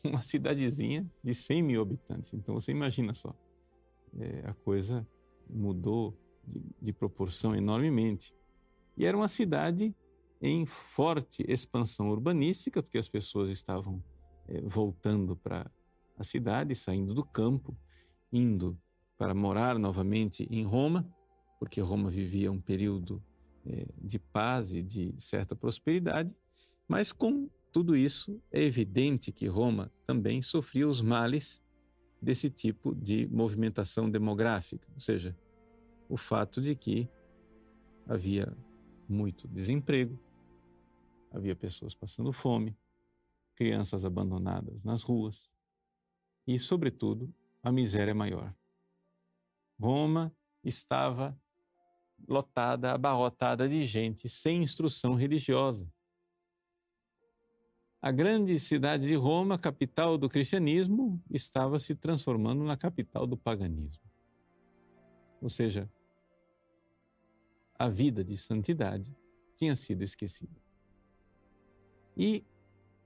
uma 0.05 0.23
cidadezinha 0.23 1.05
de 1.25 1.35
100 1.35 1.61
mil 1.61 1.83
habitantes. 1.83 2.33
Então 2.35 2.55
você 2.55 2.71
imagina 2.71 3.13
só, 3.13 3.35
é, 4.17 4.47
a 4.47 4.55
coisa 4.55 5.05
mudou 5.51 6.17
de, 6.47 6.63
de 6.81 6.93
proporção 6.93 7.53
enormemente. 7.53 8.33
E 8.97 9.05
era 9.05 9.17
uma 9.17 9.27
cidade 9.27 9.93
em 10.41 10.65
forte 10.67 11.45
expansão 11.49 12.11
urbanística, 12.11 12.81
porque 12.81 12.99
as 12.99 13.09
pessoas 13.09 13.51
estavam 13.51 14.01
é, 14.47 14.61
voltando 14.61 15.35
para 15.35 15.69
a 16.17 16.23
cidade, 16.23 16.77
saindo 16.77 17.13
do 17.13 17.25
campo, 17.25 17.77
indo 18.33 18.81
para 19.19 19.35
morar 19.35 19.81
novamente 19.81 20.47
em 20.49 20.63
Roma, 20.63 21.13
porque 21.59 21.81
Roma 21.81 22.09
vivia 22.09 22.53
um 22.53 22.61
período 22.61 23.21
é, 23.67 23.85
de 24.01 24.21
paz 24.21 24.73
e 24.73 24.81
de 24.81 25.13
certa 25.19 25.57
prosperidade, 25.57 26.37
mas 26.89 27.13
com 27.13 27.49
tudo 27.73 27.97
isso 27.97 28.41
é 28.51 28.63
evidente 28.63 29.33
que 29.33 29.47
Roma 29.47 29.93
também 30.07 30.41
sofria 30.41 30.89
os 30.89 31.01
males 31.01 31.63
desse 32.21 32.49
tipo 32.49 32.95
de 32.95 33.27
movimentação 33.27 34.11
demográfica, 34.11 34.89
ou 34.95 35.01
seja, 35.01 35.37
o 36.09 36.17
fato 36.17 36.61
de 36.61 36.75
que 36.75 37.09
havia 38.07 38.57
muito 39.09 39.49
desemprego, 39.49 40.19
havia 41.31 41.57
pessoas 41.57 41.95
passando 41.95 42.33
fome, 42.33 42.77
crianças 43.55 44.05
abandonadas 44.05 44.85
nas 44.85 45.03
ruas 45.03 45.51
e, 46.47 46.59
sobretudo, 46.59 47.33
a 47.63 47.73
miséria 47.73 48.15
maior. 48.15 48.55
Roma 49.79 50.35
estava 50.63 51.39
lotada, 52.29 52.93
abarrotada 52.93 53.69
de 53.69 53.85
gente 53.85 54.29
sem 54.29 54.63
instrução 54.63 55.15
religiosa. 55.15 55.91
A 58.05 58.13
grande 58.13 58.61
cidade 58.61 59.07
de 59.07 59.15
Roma, 59.15 59.59
capital 59.59 60.19
do 60.19 60.29
cristianismo, 60.29 61.19
estava 61.31 61.79
se 61.79 61.95
transformando 61.95 62.63
na 62.63 62.77
capital 62.77 63.27
do 63.27 63.35
paganismo. 63.35 64.05
Ou 65.41 65.49
seja, 65.49 65.91
a 67.79 67.89
vida 67.89 68.23
de 68.23 68.37
santidade 68.37 69.17
tinha 69.57 69.75
sido 69.75 70.03
esquecida. 70.03 70.53
E 72.15 72.45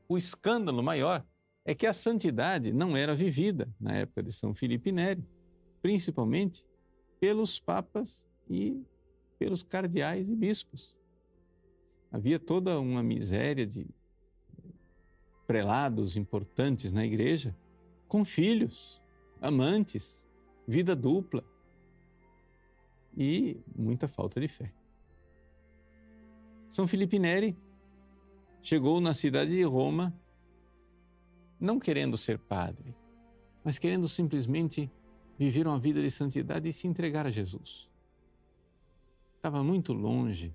o 0.08 0.18
escândalo 0.18 0.82
maior 0.82 1.24
é 1.64 1.76
que 1.76 1.86
a 1.86 1.92
santidade 1.92 2.72
não 2.72 2.96
era 2.96 3.14
vivida 3.14 3.72
na 3.78 3.94
época 3.94 4.20
de 4.20 4.32
São 4.32 4.52
Filipe 4.52 4.90
Neri 4.90 5.24
principalmente 5.80 6.66
pelos 7.20 7.60
papas 7.60 8.26
e 8.50 8.82
pelos 9.38 9.62
cardeais 9.62 10.28
e 10.28 10.34
bispos. 10.34 10.92
Havia 12.10 12.40
toda 12.40 12.80
uma 12.80 13.00
miséria 13.00 13.64
de 13.64 13.86
prelados 15.48 16.14
importantes 16.14 16.92
na 16.92 17.06
igreja, 17.06 17.56
com 18.06 18.22
filhos, 18.22 19.02
amantes, 19.40 20.28
vida 20.66 20.94
dupla 20.94 21.42
e 23.16 23.58
muita 23.74 24.06
falta 24.06 24.38
de 24.38 24.46
fé. 24.46 24.70
São 26.68 26.86
Filipe 26.86 27.18
Neri 27.18 27.56
chegou 28.60 29.00
na 29.00 29.14
cidade 29.14 29.52
de 29.52 29.62
Roma 29.62 30.14
não 31.58 31.80
querendo 31.80 32.18
ser 32.18 32.38
padre, 32.38 32.94
mas 33.64 33.78
querendo 33.78 34.06
simplesmente 34.06 34.92
viveram 35.38 35.72
a 35.72 35.78
vida 35.78 36.02
de 36.02 36.10
santidade 36.10 36.68
e 36.68 36.72
se 36.74 36.86
entregar 36.86 37.26
a 37.26 37.30
Jesus. 37.30 37.88
Estava 39.36 39.64
muito 39.64 39.94
longe 39.94 40.54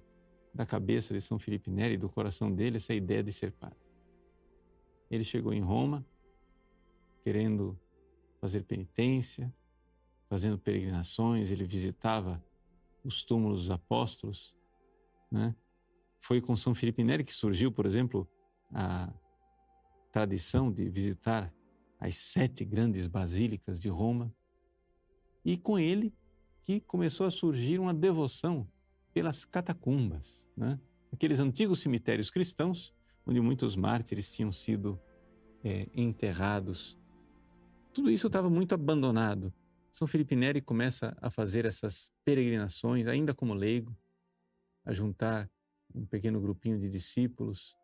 da 0.53 0.67
cabeça 0.67 1.15
de 1.15 1.21
São 1.21 1.39
Felipe 1.39 1.71
Neri, 1.71 1.97
do 1.97 2.07
coração 2.07 2.51
dele, 2.51 2.77
essa 2.77 2.93
ideia 2.93 3.23
de 3.23 3.31
ser 3.31 3.51
padre. 3.53 3.82
Ele 5.13 5.23
chegou 5.23 5.53
em 5.53 5.61
Roma, 5.61 6.03
querendo 7.21 7.79
fazer 8.41 8.63
penitência, 8.63 9.53
fazendo 10.27 10.57
peregrinações, 10.57 11.51
ele 11.51 11.65
visitava 11.65 12.43
os 13.03 13.23
túmulos 13.23 13.61
dos 13.61 13.71
apóstolos, 13.71 14.55
né? 15.31 15.55
Foi 16.19 16.41
com 16.41 16.55
São 16.55 16.73
Felipe 16.73 17.03
Neri 17.03 17.23
que 17.23 17.33
surgiu, 17.33 17.71
por 17.71 17.85
exemplo, 17.85 18.27
a, 18.73 19.13
tradição 20.11 20.71
de 20.71 20.89
visitar 20.89 21.53
as 21.99 22.15
sete 22.15 22.65
grandes 22.65 23.05
basílicas 23.05 23.79
de 23.79 23.89
Roma, 23.89 24.33
e 25.45 25.57
com 25.57 25.77
ele 25.77 26.11
que 26.63 26.79
começou 26.79 27.27
a 27.27 27.31
surgir 27.31 27.79
uma 27.79 27.93
devoção 27.93 28.67
pelas 29.13 29.45
catacumbas, 29.45 30.47
né? 30.57 30.79
aqueles 31.11 31.39
antigos 31.39 31.81
cemitérios 31.81 32.31
cristãos 32.31 32.95
onde 33.25 33.39
muitos 33.39 33.75
mártires 33.75 34.33
tinham 34.33 34.51
sido 34.51 34.99
é, 35.63 35.87
enterrados. 35.93 36.97
Tudo 37.93 38.09
isso 38.09 38.27
estava 38.27 38.49
muito 38.49 38.75
abandonado. 38.75 39.53
São 39.91 40.07
Felipe 40.07 40.35
Neri 40.35 40.61
começa 40.61 41.15
a 41.21 41.29
fazer 41.29 41.65
essas 41.65 42.11
peregrinações, 42.25 43.07
ainda 43.07 43.33
como 43.33 43.53
leigo, 43.53 43.95
a 44.83 44.93
juntar 44.93 45.49
um 45.93 46.05
pequeno 46.05 46.41
grupinho 46.41 46.79
de 46.79 46.89
discípulos 46.89 47.75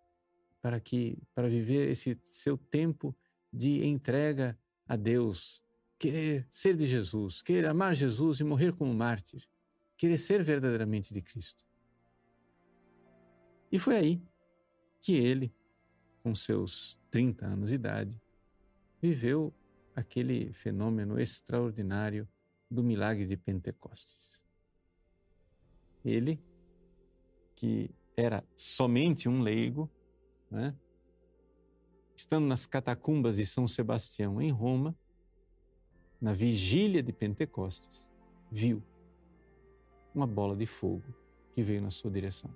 para 0.61 0.79
que 0.79 1.17
para 1.33 1.47
viver 1.47 1.89
esse 1.89 2.19
seu 2.23 2.57
tempo 2.57 3.15
de 3.53 3.85
entrega 3.85 4.57
a 4.87 4.95
Deus, 4.95 5.63
querer 5.97 6.47
ser 6.49 6.75
de 6.75 6.85
Jesus, 6.85 7.41
querer 7.41 7.67
amar 7.67 7.93
Jesus 7.93 8.39
e 8.39 8.43
morrer 8.43 8.73
como 8.73 8.93
mártir, 8.93 9.47
querer 9.95 10.17
ser 10.17 10.43
verdadeiramente 10.43 11.13
de 11.13 11.21
Cristo. 11.21 11.63
E 13.71 13.77
foi 13.77 13.95
aí 13.95 14.21
que 15.01 15.13
ele, 15.13 15.53
com 16.21 16.35
seus 16.35 16.99
30 17.09 17.45
anos 17.45 17.69
de 17.69 17.75
idade, 17.75 18.21
viveu 19.01 19.53
aquele 19.95 20.51
fenômeno 20.53 21.19
extraordinário 21.19 22.27
do 22.69 22.83
milagre 22.83 23.25
de 23.25 23.35
Pentecostes. 23.35 24.41
Ele, 26.03 26.41
que 27.55 27.89
era 28.15 28.43
somente 28.55 29.27
um 29.27 29.41
leigo, 29.41 29.89
né? 30.49 30.75
estando 32.15 32.45
nas 32.45 32.65
catacumbas 32.65 33.37
de 33.37 33.45
São 33.45 33.67
Sebastião, 33.67 34.41
em 34.41 34.51
Roma, 34.51 34.95
na 36.19 36.33
vigília 36.33 37.01
de 37.01 37.13
Pentecostes, 37.13 38.09
viu 38.51 38.83
uma 40.13 40.27
bola 40.27 40.55
de 40.55 40.65
fogo 40.65 41.15
que 41.53 41.63
veio 41.63 41.81
na 41.81 41.91
sua 41.91 42.11
direção. 42.11 42.53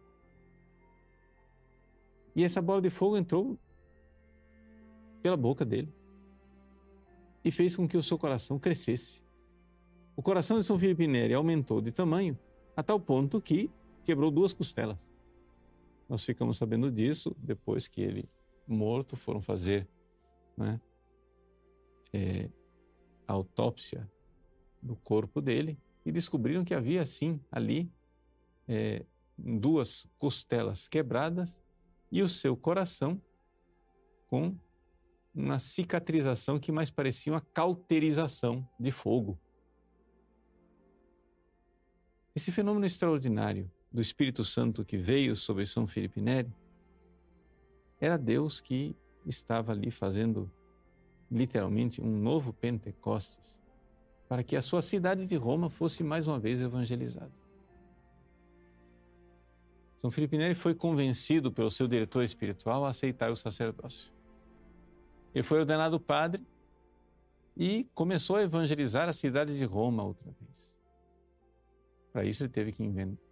E 2.36 2.44
essa 2.44 2.62
bola 2.62 2.82
de 2.82 2.90
fogo 2.90 3.18
entrou 3.18 3.58
pela 5.22 5.38
boca 5.38 5.64
dele 5.64 5.94
e 7.44 7.52
fez 7.52 7.76
com 7.76 7.88
que 7.88 7.98
o 7.98 8.04
seu 8.04 8.18
coração 8.18 8.58
crescesse. 8.58 9.22
O 10.16 10.22
coração 10.22 10.58
de 10.60 10.66
São 10.66 10.78
Filipe 10.78 11.08
Neri 11.08 11.34
aumentou 11.34 11.82
de 11.82 11.92
tamanho 11.92 12.38
a 12.76 12.84
tal 12.84 13.00
ponto 13.00 13.42
que 13.42 13.70
quebrou 14.04 14.32
duas 14.32 14.54
costelas. 14.54 14.98
Nós 16.08 16.24
ficamos 16.24 16.58
sabendo 16.58 16.92
disso 16.92 17.36
depois 17.40 17.88
que 17.88 18.02
ele, 18.02 18.30
morto, 18.68 19.16
foram 19.16 19.42
fazer 19.42 19.88
né, 20.58 20.80
é, 22.12 22.50
a 23.28 23.34
autópsia 23.34 24.10
do 24.82 24.96
corpo 24.96 25.42
dele 25.42 25.80
e 26.06 26.12
descobriram 26.12 26.66
que 26.66 26.74
havia, 26.74 27.06
sim, 27.06 27.40
ali 27.52 27.92
é, 28.68 29.06
duas 29.38 30.06
costelas 30.18 30.88
quebradas 30.88 31.60
e 32.14 32.22
o 32.22 32.30
seu 32.30 32.56
coração 32.56 33.20
com 34.28 34.56
uma 35.34 35.58
cicatrização 35.58 36.60
que 36.60 36.72
mais 36.72 36.92
parecia 36.92 37.34
uma 37.34 37.42
cauterização 37.42 38.70
de 38.80 38.92
fogo. 38.92 39.36
Esse 42.36 42.52
fenômeno 42.52 42.86
extraordinário 42.86 43.70
do 43.92 44.00
Espírito 44.00 44.46
Santo 44.46 44.86
que 44.86 44.96
veio 44.96 45.36
sobre 45.36 45.66
São 45.66 45.88
Felipe 45.88 46.22
Neri 46.22 46.54
era 48.00 48.16
Deus 48.16 48.62
que 48.62 48.96
estava 49.26 49.72
ali 49.72 49.90
fazendo 49.90 50.52
literalmente 51.32 52.00
um 52.00 52.16
novo 52.16 52.54
Pentecostes 52.54 53.60
para 54.30 54.44
que 54.44 54.56
a 54.56 54.62
sua 54.62 54.84
cidade 54.84 55.26
de 55.26 55.36
Roma 55.36 55.68
fosse 55.68 56.04
mais 56.04 56.28
uma 56.28 56.40
vez 56.40 56.62
evangelizada. 56.62 57.43
São 60.04 60.12
Felipe 60.12 60.38
Neri 60.38 60.54
foi 60.54 60.76
convencido 60.76 61.50
pelo 61.50 61.72
seu 61.72 61.88
diretor 61.88 62.26
espiritual 62.26 62.84
a 62.84 62.90
aceitar 62.90 63.32
o 63.32 63.38
sacerdócio. 63.38 64.12
Ele 65.34 65.46
foi 65.46 65.60
ordenado 65.60 65.98
padre 65.98 66.46
e 67.56 67.86
começou 67.96 68.36
a 68.36 68.42
evangelizar 68.42 69.08
a 69.08 69.14
cidade 69.14 69.58
de 69.58 69.64
Roma 69.64 70.04
outra 70.04 70.30
vez. 70.42 70.76
Para 72.12 72.26
isso, 72.26 72.44
ele 72.44 72.52
teve 72.52 72.74
que 72.74 72.84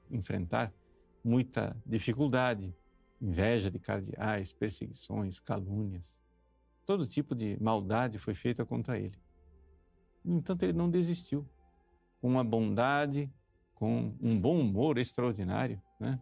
enfrentar 0.09 0.73
muita 1.21 1.75
dificuldade, 1.85 2.73
inveja 3.21 3.69
de 3.69 3.77
cardeais, 3.77 4.53
perseguições, 4.53 5.41
calúnias. 5.41 6.17
Todo 6.85 7.05
tipo 7.05 7.35
de 7.35 7.61
maldade 7.61 8.17
foi 8.17 8.33
feita 8.33 8.65
contra 8.65 8.97
ele. 8.97 9.19
No 10.23 10.37
entanto, 10.37 10.63
ele 10.63 10.71
não 10.71 10.89
desistiu. 10.89 11.45
Com 12.21 12.29
uma 12.29 12.45
bondade, 12.45 13.29
com 13.75 14.15
um 14.21 14.39
bom 14.39 14.57
humor 14.57 14.97
extraordinário, 14.97 15.81
né? 15.99 16.17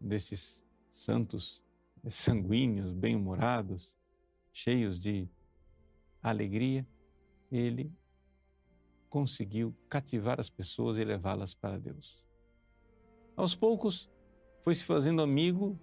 Desses 0.00 0.64
santos 0.90 1.62
sanguíneos, 2.08 2.92
bem-humorados, 2.92 3.96
cheios 4.52 5.00
de 5.00 5.28
alegria, 6.22 6.86
ele 7.50 7.92
conseguiu 9.08 9.74
cativar 9.88 10.40
as 10.40 10.50
pessoas 10.50 10.96
e 10.96 11.04
levá-las 11.04 11.54
para 11.54 11.78
Deus. 11.78 12.24
Aos 13.36 13.54
poucos, 13.54 14.10
foi 14.62 14.74
se 14.74 14.84
fazendo 14.84 15.22
amigo 15.22 15.78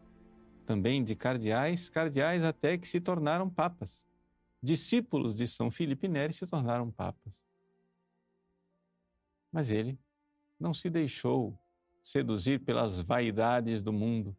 também 0.65 1.03
de 1.03 1.15
cardeais, 1.15 1.89
cardeais 1.89 2.43
até 2.43 2.77
que 2.77 2.87
se 2.87 2.99
tornaram 2.99 3.49
papas. 3.49 4.05
Discípulos 4.61 5.35
de 5.35 5.45
São 5.47 5.69
Filipe 5.69 6.07
Neri 6.07 6.33
se 6.33 6.47
tornaram 6.47 6.89
papas. 6.91 7.41
Mas 9.51 9.69
ele 9.69 9.99
não 10.59 10.73
se 10.73 10.89
deixou 10.89 11.57
seduzir 12.01 12.59
pelas 12.59 12.99
vaidades 12.99 13.81
do 13.81 13.93
mundo. 13.93 14.35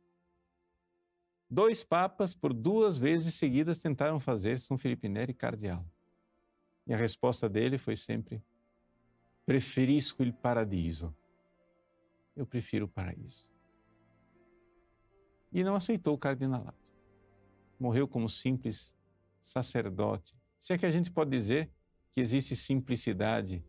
Dois 1.48 1.84
papas, 1.84 2.34
por 2.34 2.52
duas 2.52 2.96
vezes 2.96 3.34
seguidas, 3.34 3.80
tentaram 3.80 4.18
fazer 4.18 4.58
São 4.58 4.78
Felipe 4.78 5.08
Neri 5.08 5.34
cardeal. 5.34 5.84
E 6.86 6.94
a 6.94 6.96
resposta 6.96 7.48
dele 7.48 7.78
foi 7.78 7.94
sempre: 7.94 8.42
preferisco 9.44 10.22
il 10.22 10.32
paradiso. 10.32 11.14
Eu 12.34 12.46
prefiro 12.46 12.86
o 12.86 12.88
paraíso. 12.88 13.50
E 15.52 15.62
não 15.62 15.74
aceitou 15.74 16.14
o 16.14 16.18
cardinalato. 16.18 16.90
Morreu 17.78 18.08
como 18.08 18.28
simples 18.28 18.96
sacerdote. 19.38 20.34
Se 20.58 20.72
é 20.72 20.78
que 20.78 20.86
a 20.86 20.90
gente 20.90 21.10
pode 21.10 21.30
dizer 21.30 21.70
que 22.12 22.20
existe 22.20 22.56
simplicidade 22.56 23.62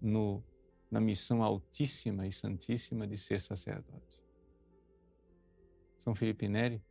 no 0.00 0.42
na 0.92 1.00
missão 1.00 1.42
altíssima 1.42 2.26
e 2.26 2.30
santíssima 2.30 3.06
de 3.06 3.16
ser 3.16 3.40
sacerdote. 3.40 4.22
São 5.96 6.14
Felipe 6.14 6.46
Neri, 6.46 6.82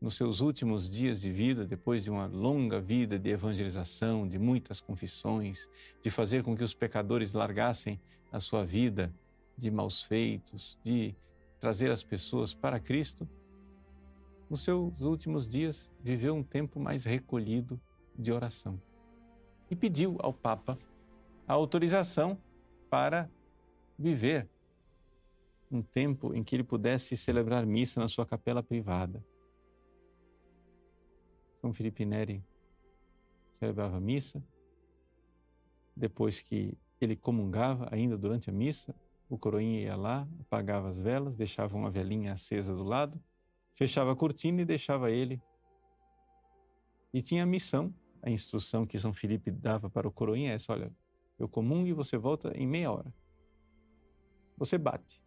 nos 0.00 0.14
seus 0.14 0.40
últimos 0.40 0.88
dias 0.88 1.20
de 1.20 1.32
vida, 1.32 1.66
depois 1.66 2.04
de 2.04 2.10
uma 2.10 2.26
longa 2.26 2.80
vida 2.80 3.18
de 3.18 3.30
evangelização, 3.30 4.28
de 4.28 4.38
muitas 4.38 4.80
confissões, 4.80 5.68
de 6.00 6.10
fazer 6.10 6.44
com 6.44 6.56
que 6.56 6.62
os 6.62 6.74
pecadores 6.74 7.32
largassem 7.32 8.00
a 8.30 8.38
sua 8.38 8.64
vida 8.64 9.12
de 9.56 9.68
maus 9.68 10.04
feitos, 10.04 10.78
de 10.80 11.12
trazer 11.58 11.90
as 11.90 12.04
pessoas 12.04 12.54
para 12.54 12.78
Cristo, 12.78 13.28
nos 14.48 14.62
seus 14.62 15.00
últimos 15.00 15.48
dias 15.48 15.90
viveu 16.00 16.36
um 16.36 16.42
tempo 16.42 16.78
mais 16.78 17.04
recolhido 17.04 17.80
de 18.16 18.30
oração 18.30 18.80
e 19.68 19.74
pediu 19.74 20.16
ao 20.20 20.32
Papa 20.32 20.78
a 21.48 21.52
autorização 21.52 22.38
para 22.92 23.26
viver 23.98 24.46
um 25.70 25.80
tempo 25.80 26.34
em 26.34 26.44
que 26.44 26.54
ele 26.54 26.62
pudesse 26.62 27.16
celebrar 27.16 27.64
missa 27.64 27.98
na 27.98 28.06
sua 28.06 28.26
capela 28.26 28.62
privada. 28.62 29.24
São 31.58 31.72
Felipe 31.72 32.04
Neri 32.04 32.44
celebrava 33.52 33.98
missa, 33.98 34.44
depois 35.96 36.42
que 36.42 36.76
ele 37.00 37.16
comungava, 37.16 37.88
ainda 37.90 38.18
durante 38.18 38.50
a 38.50 38.52
missa, 38.52 38.94
o 39.26 39.38
coroinha 39.38 39.80
ia 39.80 39.96
lá, 39.96 40.28
apagava 40.40 40.90
as 40.90 41.00
velas, 41.00 41.34
deixava 41.34 41.74
uma 41.74 41.90
velinha 41.90 42.34
acesa 42.34 42.74
do 42.74 42.84
lado, 42.84 43.18
fechava 43.74 44.12
a 44.12 44.16
cortina 44.16 44.60
e 44.60 44.66
deixava 44.66 45.10
ele. 45.10 45.40
E 47.10 47.22
tinha 47.22 47.44
a 47.44 47.46
missão, 47.46 47.94
a 48.22 48.28
instrução 48.28 48.84
que 48.84 48.98
São 48.98 49.14
Felipe 49.14 49.50
dava 49.50 49.88
para 49.88 50.06
o 50.06 50.12
coroinha 50.12 50.50
é 50.50 50.56
essa, 50.56 50.74
olha, 50.74 50.92
eu 51.42 51.48
comungo 51.48 51.88
e 51.88 51.92
você 51.92 52.16
volta 52.16 52.52
em 52.56 52.66
meia 52.66 52.90
hora. 52.90 53.12
Você 54.56 54.78
bate. 54.78 55.20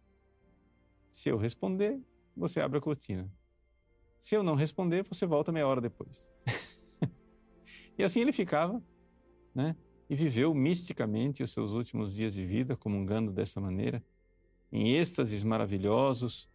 Se 1.10 1.28
eu 1.28 1.36
responder, 1.36 2.00
você 2.36 2.60
abre 2.60 2.78
a 2.78 2.80
cortina. 2.80 3.30
Se 4.20 4.34
eu 4.34 4.42
não 4.42 4.54
responder, 4.54 5.04
você 5.04 5.26
volta 5.26 5.52
meia 5.52 5.66
hora 5.66 5.80
depois. 5.80 6.26
e 7.98 8.02
assim 8.02 8.20
ele 8.20 8.32
ficava, 8.32 8.82
né? 9.54 9.76
E 10.08 10.14
viveu 10.14 10.54
misticamente 10.54 11.42
os 11.42 11.52
seus 11.52 11.72
últimos 11.72 12.14
dias 12.14 12.34
de 12.34 12.44
vida, 12.44 12.76
comungando 12.76 13.32
dessa 13.32 13.60
maneira, 13.60 14.04
em 14.70 14.96
êxtases 14.96 15.42
maravilhosos, 15.42 16.50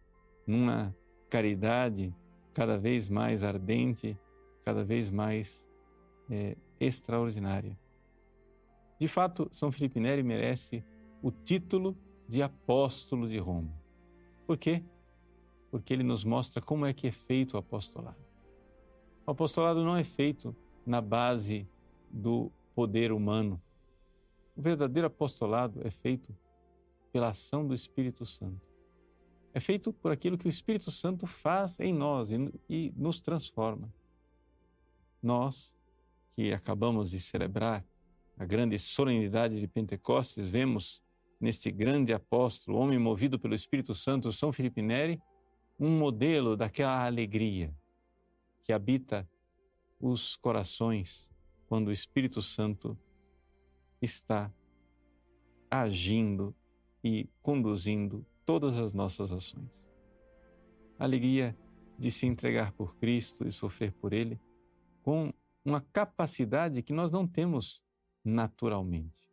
numa 0.46 0.94
caridade 1.28 2.14
cada 2.52 2.76
vez 2.76 3.08
mais 3.08 3.44
ardente, 3.44 4.18
cada 4.64 4.84
vez 4.84 5.10
mais 5.10 5.68
é, 6.30 6.56
extraordinária. 6.80 7.78
De 9.02 9.08
fato, 9.08 9.48
São 9.50 9.72
Felipe 9.72 9.98
Neri 9.98 10.22
merece 10.22 10.84
o 11.20 11.32
título 11.32 11.98
de 12.28 12.40
apóstolo 12.40 13.28
de 13.28 13.36
Roma. 13.36 13.76
Por 14.46 14.56
quê? 14.56 14.84
Porque 15.72 15.92
ele 15.92 16.04
nos 16.04 16.22
mostra 16.22 16.62
como 16.62 16.86
é 16.86 16.92
que 16.92 17.08
é 17.08 17.10
feito 17.10 17.54
o 17.54 17.58
apostolado. 17.58 18.24
O 19.26 19.32
apostolado 19.32 19.82
não 19.82 19.96
é 19.96 20.04
feito 20.04 20.54
na 20.86 21.00
base 21.00 21.68
do 22.08 22.52
poder 22.76 23.10
humano. 23.10 23.60
O 24.54 24.62
verdadeiro 24.62 25.08
apostolado 25.08 25.84
é 25.84 25.90
feito 25.90 26.32
pela 27.12 27.30
ação 27.30 27.66
do 27.66 27.74
Espírito 27.74 28.24
Santo. 28.24 28.64
É 29.52 29.58
feito 29.58 29.92
por 29.92 30.12
aquilo 30.12 30.38
que 30.38 30.46
o 30.46 30.48
Espírito 30.48 30.92
Santo 30.92 31.26
faz 31.26 31.80
em 31.80 31.92
nós 31.92 32.28
e, 32.70 32.94
nos 32.96 33.20
transforma. 33.20 33.92
Nós, 35.20 35.76
que 36.30 36.52
acabamos 36.52 37.10
de 37.10 37.18
celebrar 37.18 37.84
a 38.36 38.44
grande 38.44 38.78
solenidade 38.78 39.60
de 39.60 39.68
Pentecostes, 39.68 40.48
vemos 40.48 41.02
nesse 41.40 41.70
grande 41.70 42.12
apóstolo, 42.12 42.78
homem 42.78 42.98
movido 42.98 43.38
pelo 43.38 43.54
Espírito 43.54 43.94
Santo, 43.94 44.32
São 44.32 44.52
Felipe 44.52 44.80
Neri, 44.80 45.20
um 45.78 45.90
modelo 45.98 46.56
daquela 46.56 47.04
alegria 47.04 47.74
que 48.62 48.72
habita 48.72 49.28
os 50.00 50.36
corações 50.36 51.28
quando 51.66 51.88
o 51.88 51.92
Espírito 51.92 52.40
Santo 52.40 52.96
está 54.00 54.52
agindo 55.70 56.54
e 57.02 57.28
conduzindo 57.42 58.24
todas 58.44 58.78
as 58.78 58.92
nossas 58.92 59.32
ações. 59.32 59.86
A 60.98 61.04
alegria 61.04 61.56
de 61.98 62.10
se 62.10 62.26
entregar 62.26 62.72
por 62.72 62.94
Cristo 62.96 63.46
e 63.46 63.52
sofrer 63.52 63.92
por 63.92 64.12
Ele 64.12 64.40
com 65.02 65.32
uma 65.64 65.80
capacidade 65.80 66.82
que 66.82 66.92
nós 66.92 67.10
não 67.10 67.26
temos 67.26 67.81
naturalmente. 68.24 69.26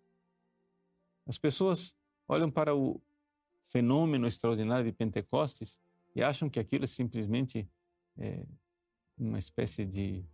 As 1.25 1.37
pessoas 1.37 1.95
olham 2.27 2.49
para 2.49 2.75
o 2.75 3.01
fenômeno 3.63 4.27
extraordinário 4.27 4.85
de 4.85 4.91
Pentecostes 4.91 5.79
e 6.15 6.23
acham 6.23 6.49
que 6.49 6.59
aquilo 6.59 6.85
é 6.85 6.87
simplesmente 6.87 7.69
é, 8.17 8.45
uma 9.17 9.37
espécie 9.37 9.85
de 9.85 10.25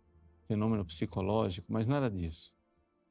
fenômeno 0.46 0.84
psicológico, 0.84 1.70
mas 1.70 1.86
nada 1.86 2.10
disso. 2.10 2.54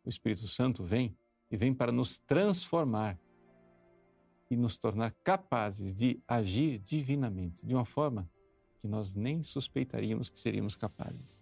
O 0.04 0.10
Espírito 0.10 0.48
Santo 0.48 0.84
vem 0.84 1.16
e 1.50 1.58
vem 1.58 1.74
para 1.74 1.92
nos 1.92 2.18
transformar 2.18 3.20
e 4.50 4.56
nos 4.56 4.78
tornar 4.78 5.12
capazes 5.24 5.94
de 5.94 6.22
agir 6.28 6.80
divinamente, 6.80 7.66
de 7.66 7.74
uma 7.74 7.86
forma 7.86 8.30
que 8.80 8.88
nós 8.88 9.14
nem 9.14 9.42
suspeitaríamos 9.42 10.30
que 10.30 10.40
seríamos 10.40 10.76
capazes. 10.76 11.42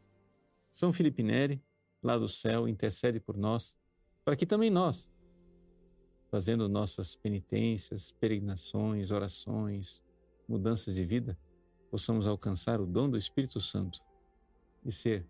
São 0.72 0.94
Felipe 0.94 1.22
Neri, 1.22 1.62
lá 2.02 2.18
do 2.18 2.28
céu, 2.28 2.68
intercede 2.68 3.20
por 3.20 3.38
nós, 3.38 3.76
para 4.24 4.36
que 4.36 4.46
também 4.46 4.70
nós, 4.70 5.10
fazendo 6.30 6.70
nossas 6.70 7.16
penitências, 7.16 8.12
peregrinações, 8.12 9.12
orações, 9.12 10.04
mudanças 10.48 10.96
de 10.96 11.06
vida, 11.06 11.38
possamos 11.92 12.28
alcançar 12.28 12.82
o 12.82 12.86
dom 12.86 13.10
do 13.10 13.18
Espírito 13.18 13.60
Santo 13.60 14.00
e 14.84 14.92
ser 14.92 15.28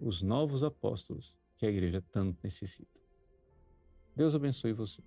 os 0.00 0.22
novos 0.22 0.62
apóstolos 0.62 1.36
que 1.56 1.64
a 1.64 1.70
igreja 1.70 2.02
tanto 2.12 2.38
necessita. 2.42 3.00
Deus 4.14 4.34
abençoe 4.34 4.72
você. 4.72 5.02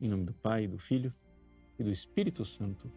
Em 0.00 0.08
nome 0.08 0.24
do 0.24 0.34
Pai, 0.34 0.66
do 0.66 0.78
Filho 0.78 1.14
e 1.78 1.84
do 1.84 1.90
Espírito 1.90 2.44
Santo. 2.44 2.90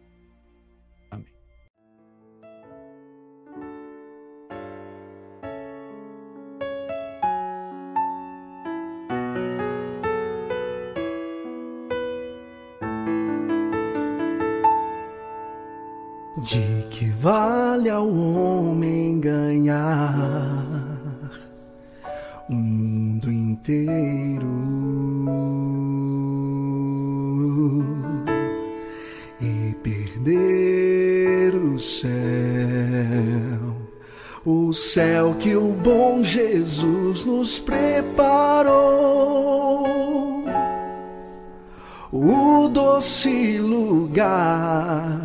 De 16.45 16.85
que 16.91 17.09
vale 17.09 17.89
ao 17.89 18.07
homem 18.07 19.19
ganhar 19.19 20.63
o 22.47 22.53
mundo 22.53 23.31
inteiro? 23.31 24.45
E 29.41 29.73
perder 29.81 31.55
o 31.55 31.79
céu, 31.79 32.11
o 34.45 34.71
céu 34.71 35.33
que 35.39 35.55
o 35.55 35.71
bom 35.71 36.23
Jesus 36.23 37.25
nos 37.25 37.57
preparou, 37.57 38.85
o 42.11 42.67
doce 42.67 43.57
lugar 43.57 45.24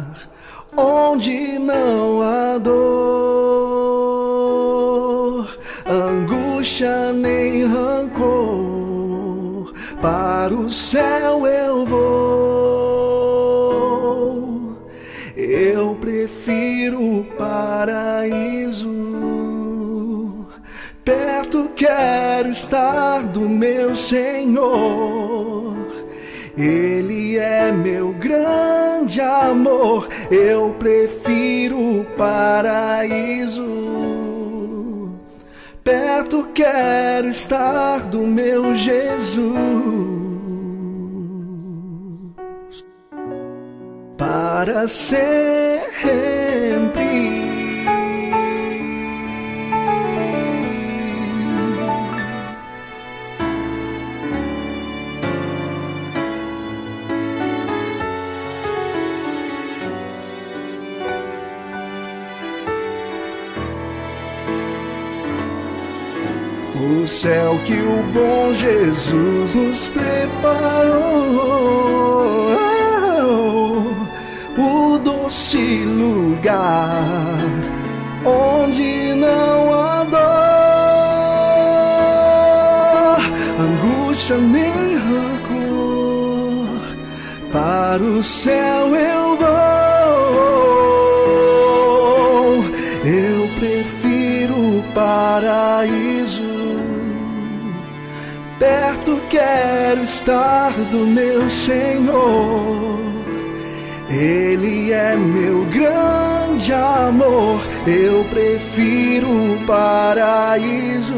céu 10.91 11.47
eu 11.47 11.87
vou. 11.87 12.91
Eu 15.37 15.95
prefiro 15.95 17.21
o 17.21 17.25
paraíso. 17.39 18.91
Perto 21.05 21.71
quero 21.77 22.49
estar 22.49 23.23
do 23.23 23.49
meu 23.49 23.95
Senhor. 23.95 25.77
Ele 26.59 27.39
é 27.39 27.71
meu 27.71 28.13
grande 28.15 29.21
amor. 29.21 30.09
Eu 30.29 30.75
prefiro 30.77 32.01
o 32.01 32.05
paraíso. 32.17 33.65
Perto 35.85 36.49
quero 36.53 37.29
estar 37.29 38.01
do 38.07 38.27
meu 38.27 38.75
Jesus. 38.75 40.20
Para 44.31 44.87
sempre. 44.87 45.41
O 66.77 67.05
céu 67.05 67.59
que 67.67 67.73
o 67.75 68.05
bom 68.13 68.53
Jesus 68.55 69.57
nos 69.57 69.89
preparou, 69.89 71.01
doce 75.31 75.85
lugar 75.85 77.23
onde 78.25 79.15
não 79.15 79.73
há 79.73 80.03
dor, 80.03 80.19
angústia 83.61 84.37
nem 84.39 84.97
rancor. 84.97 86.67
Para 87.53 88.03
o 88.03 88.21
céu 88.25 88.97
eu 88.97 89.37
vou, 89.37 89.55
eu 93.05 93.49
prefiro 93.55 94.79
o 94.79 94.83
paraíso 94.93 96.43
perto 98.59 99.21
quero 99.31 100.03
estar 100.03 100.73
do 100.91 101.07
meu 101.07 101.49
Senhor. 101.49 102.90
Ele 104.11 104.91
é 104.91 105.17
meu 105.17 105.65
grande 105.67 106.73
amor, 106.73 107.61
eu 107.87 108.25
prefiro 108.25 109.29
o 109.55 109.67
paraíso. 109.67 111.15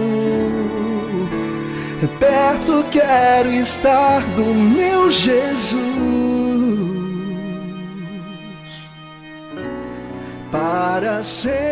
Perto 2.19 2.85
quero 2.91 3.51
estar 3.51 4.21
do 4.37 4.45
meu 4.45 5.09
Jesus. 5.09 5.81
Para 10.51 11.23
sempre. 11.23 11.63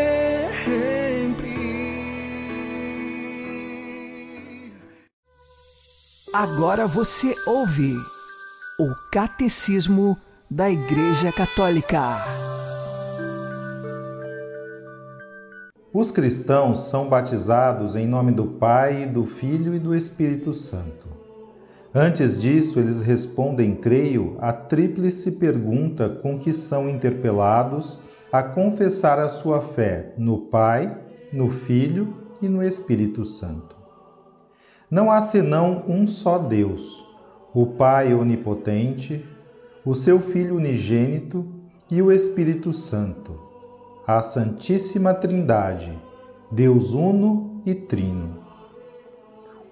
Agora 6.32 6.86
você 6.86 7.34
ouve 7.46 7.94
o 8.78 8.94
Catecismo 9.12 10.16
da 10.50 10.68
Igreja 10.68 11.30
Católica. 11.30 12.00
Os 15.94 16.10
cristãos 16.10 16.88
são 16.88 17.08
batizados 17.08 17.94
em 17.94 18.08
nome 18.08 18.32
do 18.32 18.44
Pai, 18.44 19.06
do 19.06 19.24
Filho 19.24 19.72
e 19.72 19.78
do 19.78 19.94
Espírito 19.94 20.52
Santo. 20.52 21.06
Antes 21.94 22.42
disso, 22.42 22.80
eles 22.80 23.00
respondem, 23.00 23.76
creio, 23.76 24.36
à 24.40 24.52
tríplice 24.52 25.38
pergunta 25.38 26.08
com 26.08 26.36
que 26.36 26.52
são 26.52 26.90
interpelados 26.90 28.00
a 28.32 28.42
confessar 28.42 29.20
a 29.20 29.28
sua 29.28 29.62
fé 29.62 30.14
no 30.18 30.46
Pai, 30.46 30.98
no 31.32 31.48
Filho 31.48 32.12
e 32.42 32.48
no 32.48 32.60
Espírito 32.60 33.24
Santo. 33.24 33.76
Não 34.90 35.12
há 35.12 35.22
senão 35.22 35.84
um 35.86 36.08
só 36.08 36.38
Deus, 36.38 37.04
o 37.54 37.66
Pai 37.66 38.12
onipotente, 38.12 39.24
o 39.84 39.94
seu 39.94 40.20
Filho 40.20 40.56
unigênito 40.56 41.46
e 41.90 42.02
o 42.02 42.12
Espírito 42.12 42.70
Santo, 42.70 43.40
a 44.06 44.20
Santíssima 44.20 45.14
Trindade, 45.14 45.98
Deus 46.52 46.92
uno 46.92 47.62
e 47.64 47.74
trino. 47.74 48.38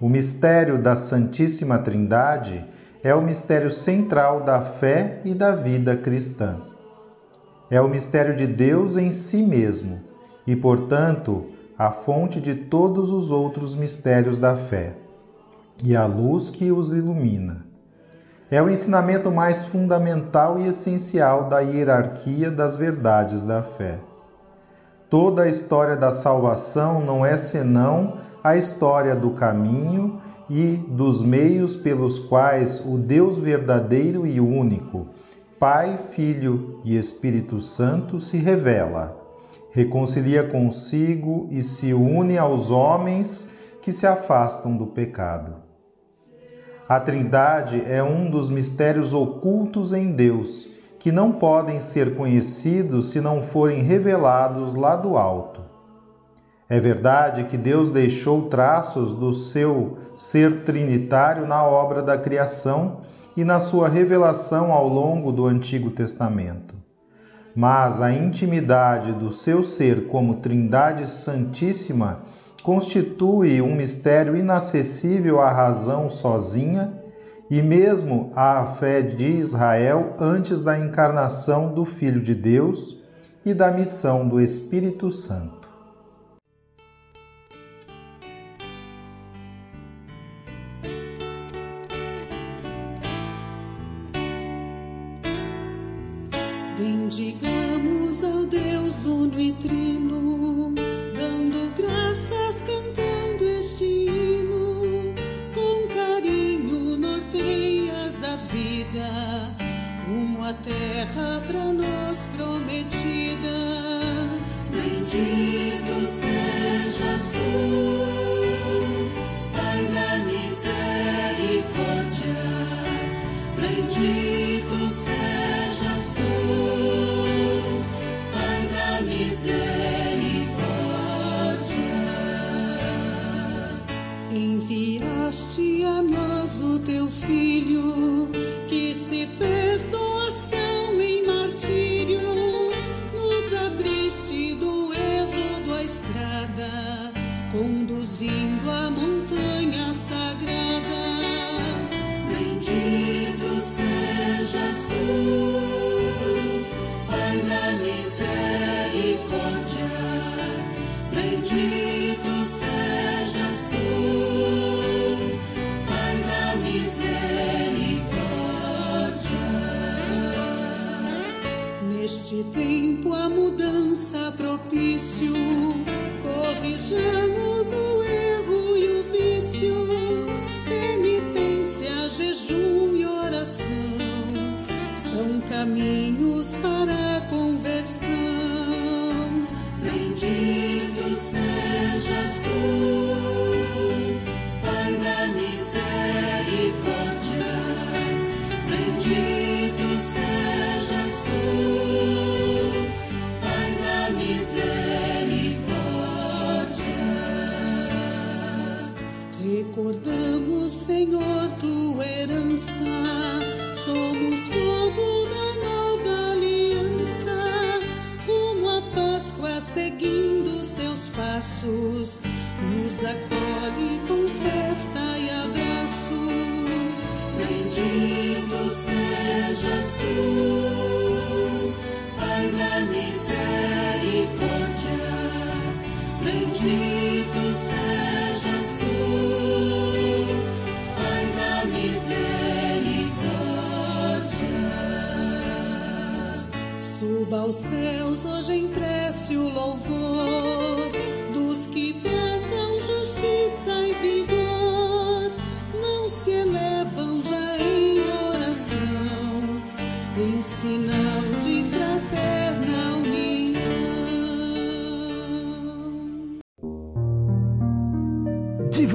O 0.01 0.09
mistério 0.09 0.81
da 0.81 0.97
Santíssima 0.97 1.79
Trindade 1.79 2.64
é 3.03 3.14
o 3.14 3.21
mistério 3.21 3.71
central 3.71 4.40
da 4.44 4.62
fé 4.62 5.21
e 5.27 5.35
da 5.35 5.55
vida 5.55 5.94
cristã. 5.94 6.62
É 7.71 7.79
o 7.81 7.88
mistério 7.88 8.35
de 8.35 8.47
Deus 8.47 8.97
em 8.97 9.11
si 9.11 9.42
mesmo 9.42 10.01
e, 10.47 10.57
portanto, 10.57 11.49
a 11.77 11.92
fonte 11.92 12.40
de 12.40 12.55
todos 12.55 13.11
os 13.11 13.31
outros 13.31 13.75
mistérios 13.75 14.38
da 14.38 14.57
fé 14.57 14.94
e 15.83 15.94
a 15.94 16.07
luz 16.07 16.49
que 16.49 16.73
os 16.73 16.92
ilumina. 16.92 17.67
É 18.51 18.63
o 18.63 18.71
ensinamento 18.71 19.31
mais 19.31 19.65
fundamental 19.65 20.59
e 20.59 20.69
essencial 20.69 21.51
da 21.51 21.61
hierarquia 21.61 22.51
das 22.51 22.77
verdades 22.77 23.43
da 23.43 23.63
fé. 23.63 24.01
Toda 25.11 25.43
a 25.43 25.49
história 25.49 25.95
da 25.95 26.11
salvação 26.11 27.01
não 27.01 27.27
é 27.27 27.37
senão 27.37 28.19
a 28.43 28.57
história 28.57 29.15
do 29.15 29.33
caminho 29.33 30.19
e 30.49 30.77
dos 30.77 31.21
meios 31.23 31.77
pelos 31.77 32.19
quais 32.19 32.81
o 32.81 32.97
Deus 32.97 33.37
verdadeiro 33.37 34.27
e 34.27 34.41
único, 34.41 35.09
Pai, 35.59 35.99
Filho 35.99 36.81
e 36.85 36.97
Espírito 36.97 37.61
Santo, 37.61 38.19
se 38.19 38.39
revela, 38.39 39.15
reconcilia 39.73 40.43
consigo 40.45 41.49
e 41.51 41.63
se 41.63 41.93
une 41.93 42.39
aos 42.39 42.71
homens 42.71 43.51
que 43.83 43.93
se 43.93 44.07
afastam 44.07 44.75
do 44.75 44.87
pecado. 44.87 45.67
A 46.88 46.98
Trindade 46.98 47.83
é 47.87 48.03
um 48.03 48.31
dos 48.31 48.48
mistérios 48.48 49.12
ocultos 49.12 49.92
em 49.92 50.11
Deus, 50.11 50.66
que 50.98 51.12
não 51.12 51.33
podem 51.33 51.79
ser 51.79 52.16
conhecidos 52.16 53.11
se 53.11 53.20
não 53.20 53.42
forem 53.42 53.83
revelados 53.83 54.72
lá 54.72 54.96
do 54.96 55.18
alto. 55.18 55.61
É 56.66 56.81
verdade 56.81 57.44
que 57.44 57.59
Deus 57.59 57.90
deixou 57.90 58.48
traços 58.48 59.12
do 59.12 59.35
seu 59.35 59.98
ser 60.16 60.64
trinitário 60.64 61.46
na 61.46 61.62
obra 61.62 62.03
da 62.03 62.16
criação 62.16 63.03
e 63.37 63.44
na 63.44 63.61
sua 63.61 63.87
revelação 63.87 64.72
ao 64.72 64.88
longo 64.88 65.31
do 65.31 65.46
Antigo 65.46 65.90
Testamento. 65.90 66.74
Mas 67.55 68.01
a 68.01 68.11
intimidade 68.11 69.12
do 69.12 69.31
seu 69.31 69.62
ser 69.62 70.07
como 70.07 70.37
Trindade 70.37 71.07
Santíssima 71.07 72.20
constitui 72.62 73.62
um 73.62 73.75
mistério 73.75 74.37
inacessível 74.37 75.40
à 75.40 75.51
razão 75.51 76.09
sozinha 76.09 76.92
e 77.51 77.62
mesmo 77.62 78.31
à 78.35 78.66
fé 78.66 79.01
de 79.01 79.25
Israel 79.25 80.14
antes 80.18 80.61
da 80.61 80.79
encarnação 80.79 81.73
do 81.73 81.85
Filho 81.85 82.21
de 82.21 82.35
Deus 82.35 83.03
e 83.44 83.55
da 83.55 83.71
missão 83.71 84.29
do 84.29 84.40
Espírito 84.40 85.11
Santo. 85.11 85.58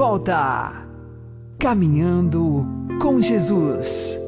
Volta! 0.04 0.86
Caminhando 1.58 2.68
com 3.01 3.22
Jesus. 3.22 4.20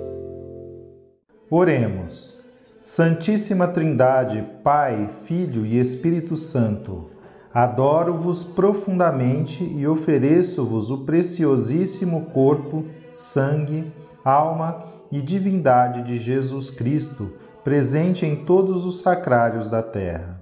Oremos. 1.52 2.34
Santíssima 2.80 3.68
Trindade, 3.68 4.48
Pai, 4.64 5.10
Filho 5.10 5.66
e 5.66 5.78
Espírito 5.78 6.38
Santo, 6.38 7.10
adoro-vos 7.54 8.42
profundamente 8.42 9.66
e 9.66 9.86
ofereço-vos 9.86 10.90
o 10.90 11.00
preciosíssimo 11.00 12.28
corpo, 12.28 12.86
sangue, 13.12 13.92
alma 14.24 14.86
e 15.12 15.22
divindade 15.22 16.04
de 16.04 16.18
Jesus 16.18 16.70
Cristo, 16.70 17.34
presente 17.66 18.26
em 18.26 18.46
todos 18.46 18.86
os 18.86 19.02
sacrários 19.02 19.68
da 19.68 19.84
terra, 19.84 20.42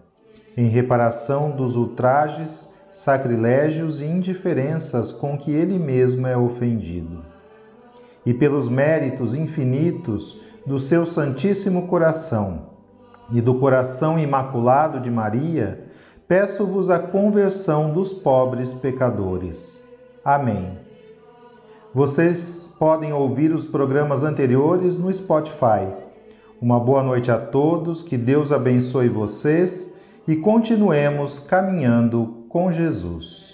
em 0.56 0.68
reparação 0.68 1.50
dos 1.50 1.76
ultrajes, 1.76 2.72
sacrilégios 2.94 4.02
e 4.02 4.06
indiferenças 4.06 5.12
com 5.12 5.36
que 5.36 5.52
ele 5.52 5.80
mesmo 5.80 6.28
é 6.28 6.38
ofendido. 6.38 7.26
E 8.24 8.36
pelos 8.36 8.70
méritos 8.70 9.34
infinitos 9.34 10.40
do 10.64 10.78
seu 10.78 11.04
Santíssimo 11.04 11.88
Coração 11.88 12.68
e 13.32 13.42
do 13.42 13.56
coração 13.56 14.20
imaculado 14.20 15.00
de 15.00 15.10
Maria, 15.10 15.88
peço-vos 16.28 16.92
a 16.92 17.00
conversão 17.00 17.92
dos 17.92 18.14
pobres 18.14 18.76
pecadores. 18.76 19.84
Amém. 20.24 20.78
Vocês 21.96 22.70
podem 22.78 23.12
ouvir 23.12 23.52
os 23.52 23.66
programas 23.66 24.22
anteriores 24.22 25.00
no 25.00 25.12
Spotify. 25.12 25.92
Uma 26.62 26.80
boa 26.80 27.02
noite 27.02 27.32
a 27.32 27.40
todos, 27.40 28.04
que 28.04 28.18
Deus 28.18 28.52
abençoe 28.52 29.10
vocês 29.10 30.00
e 30.28 30.36
continuemos 30.36 31.40
caminhando 31.40 32.43
com 32.54 32.72
Jesus. 32.72 33.53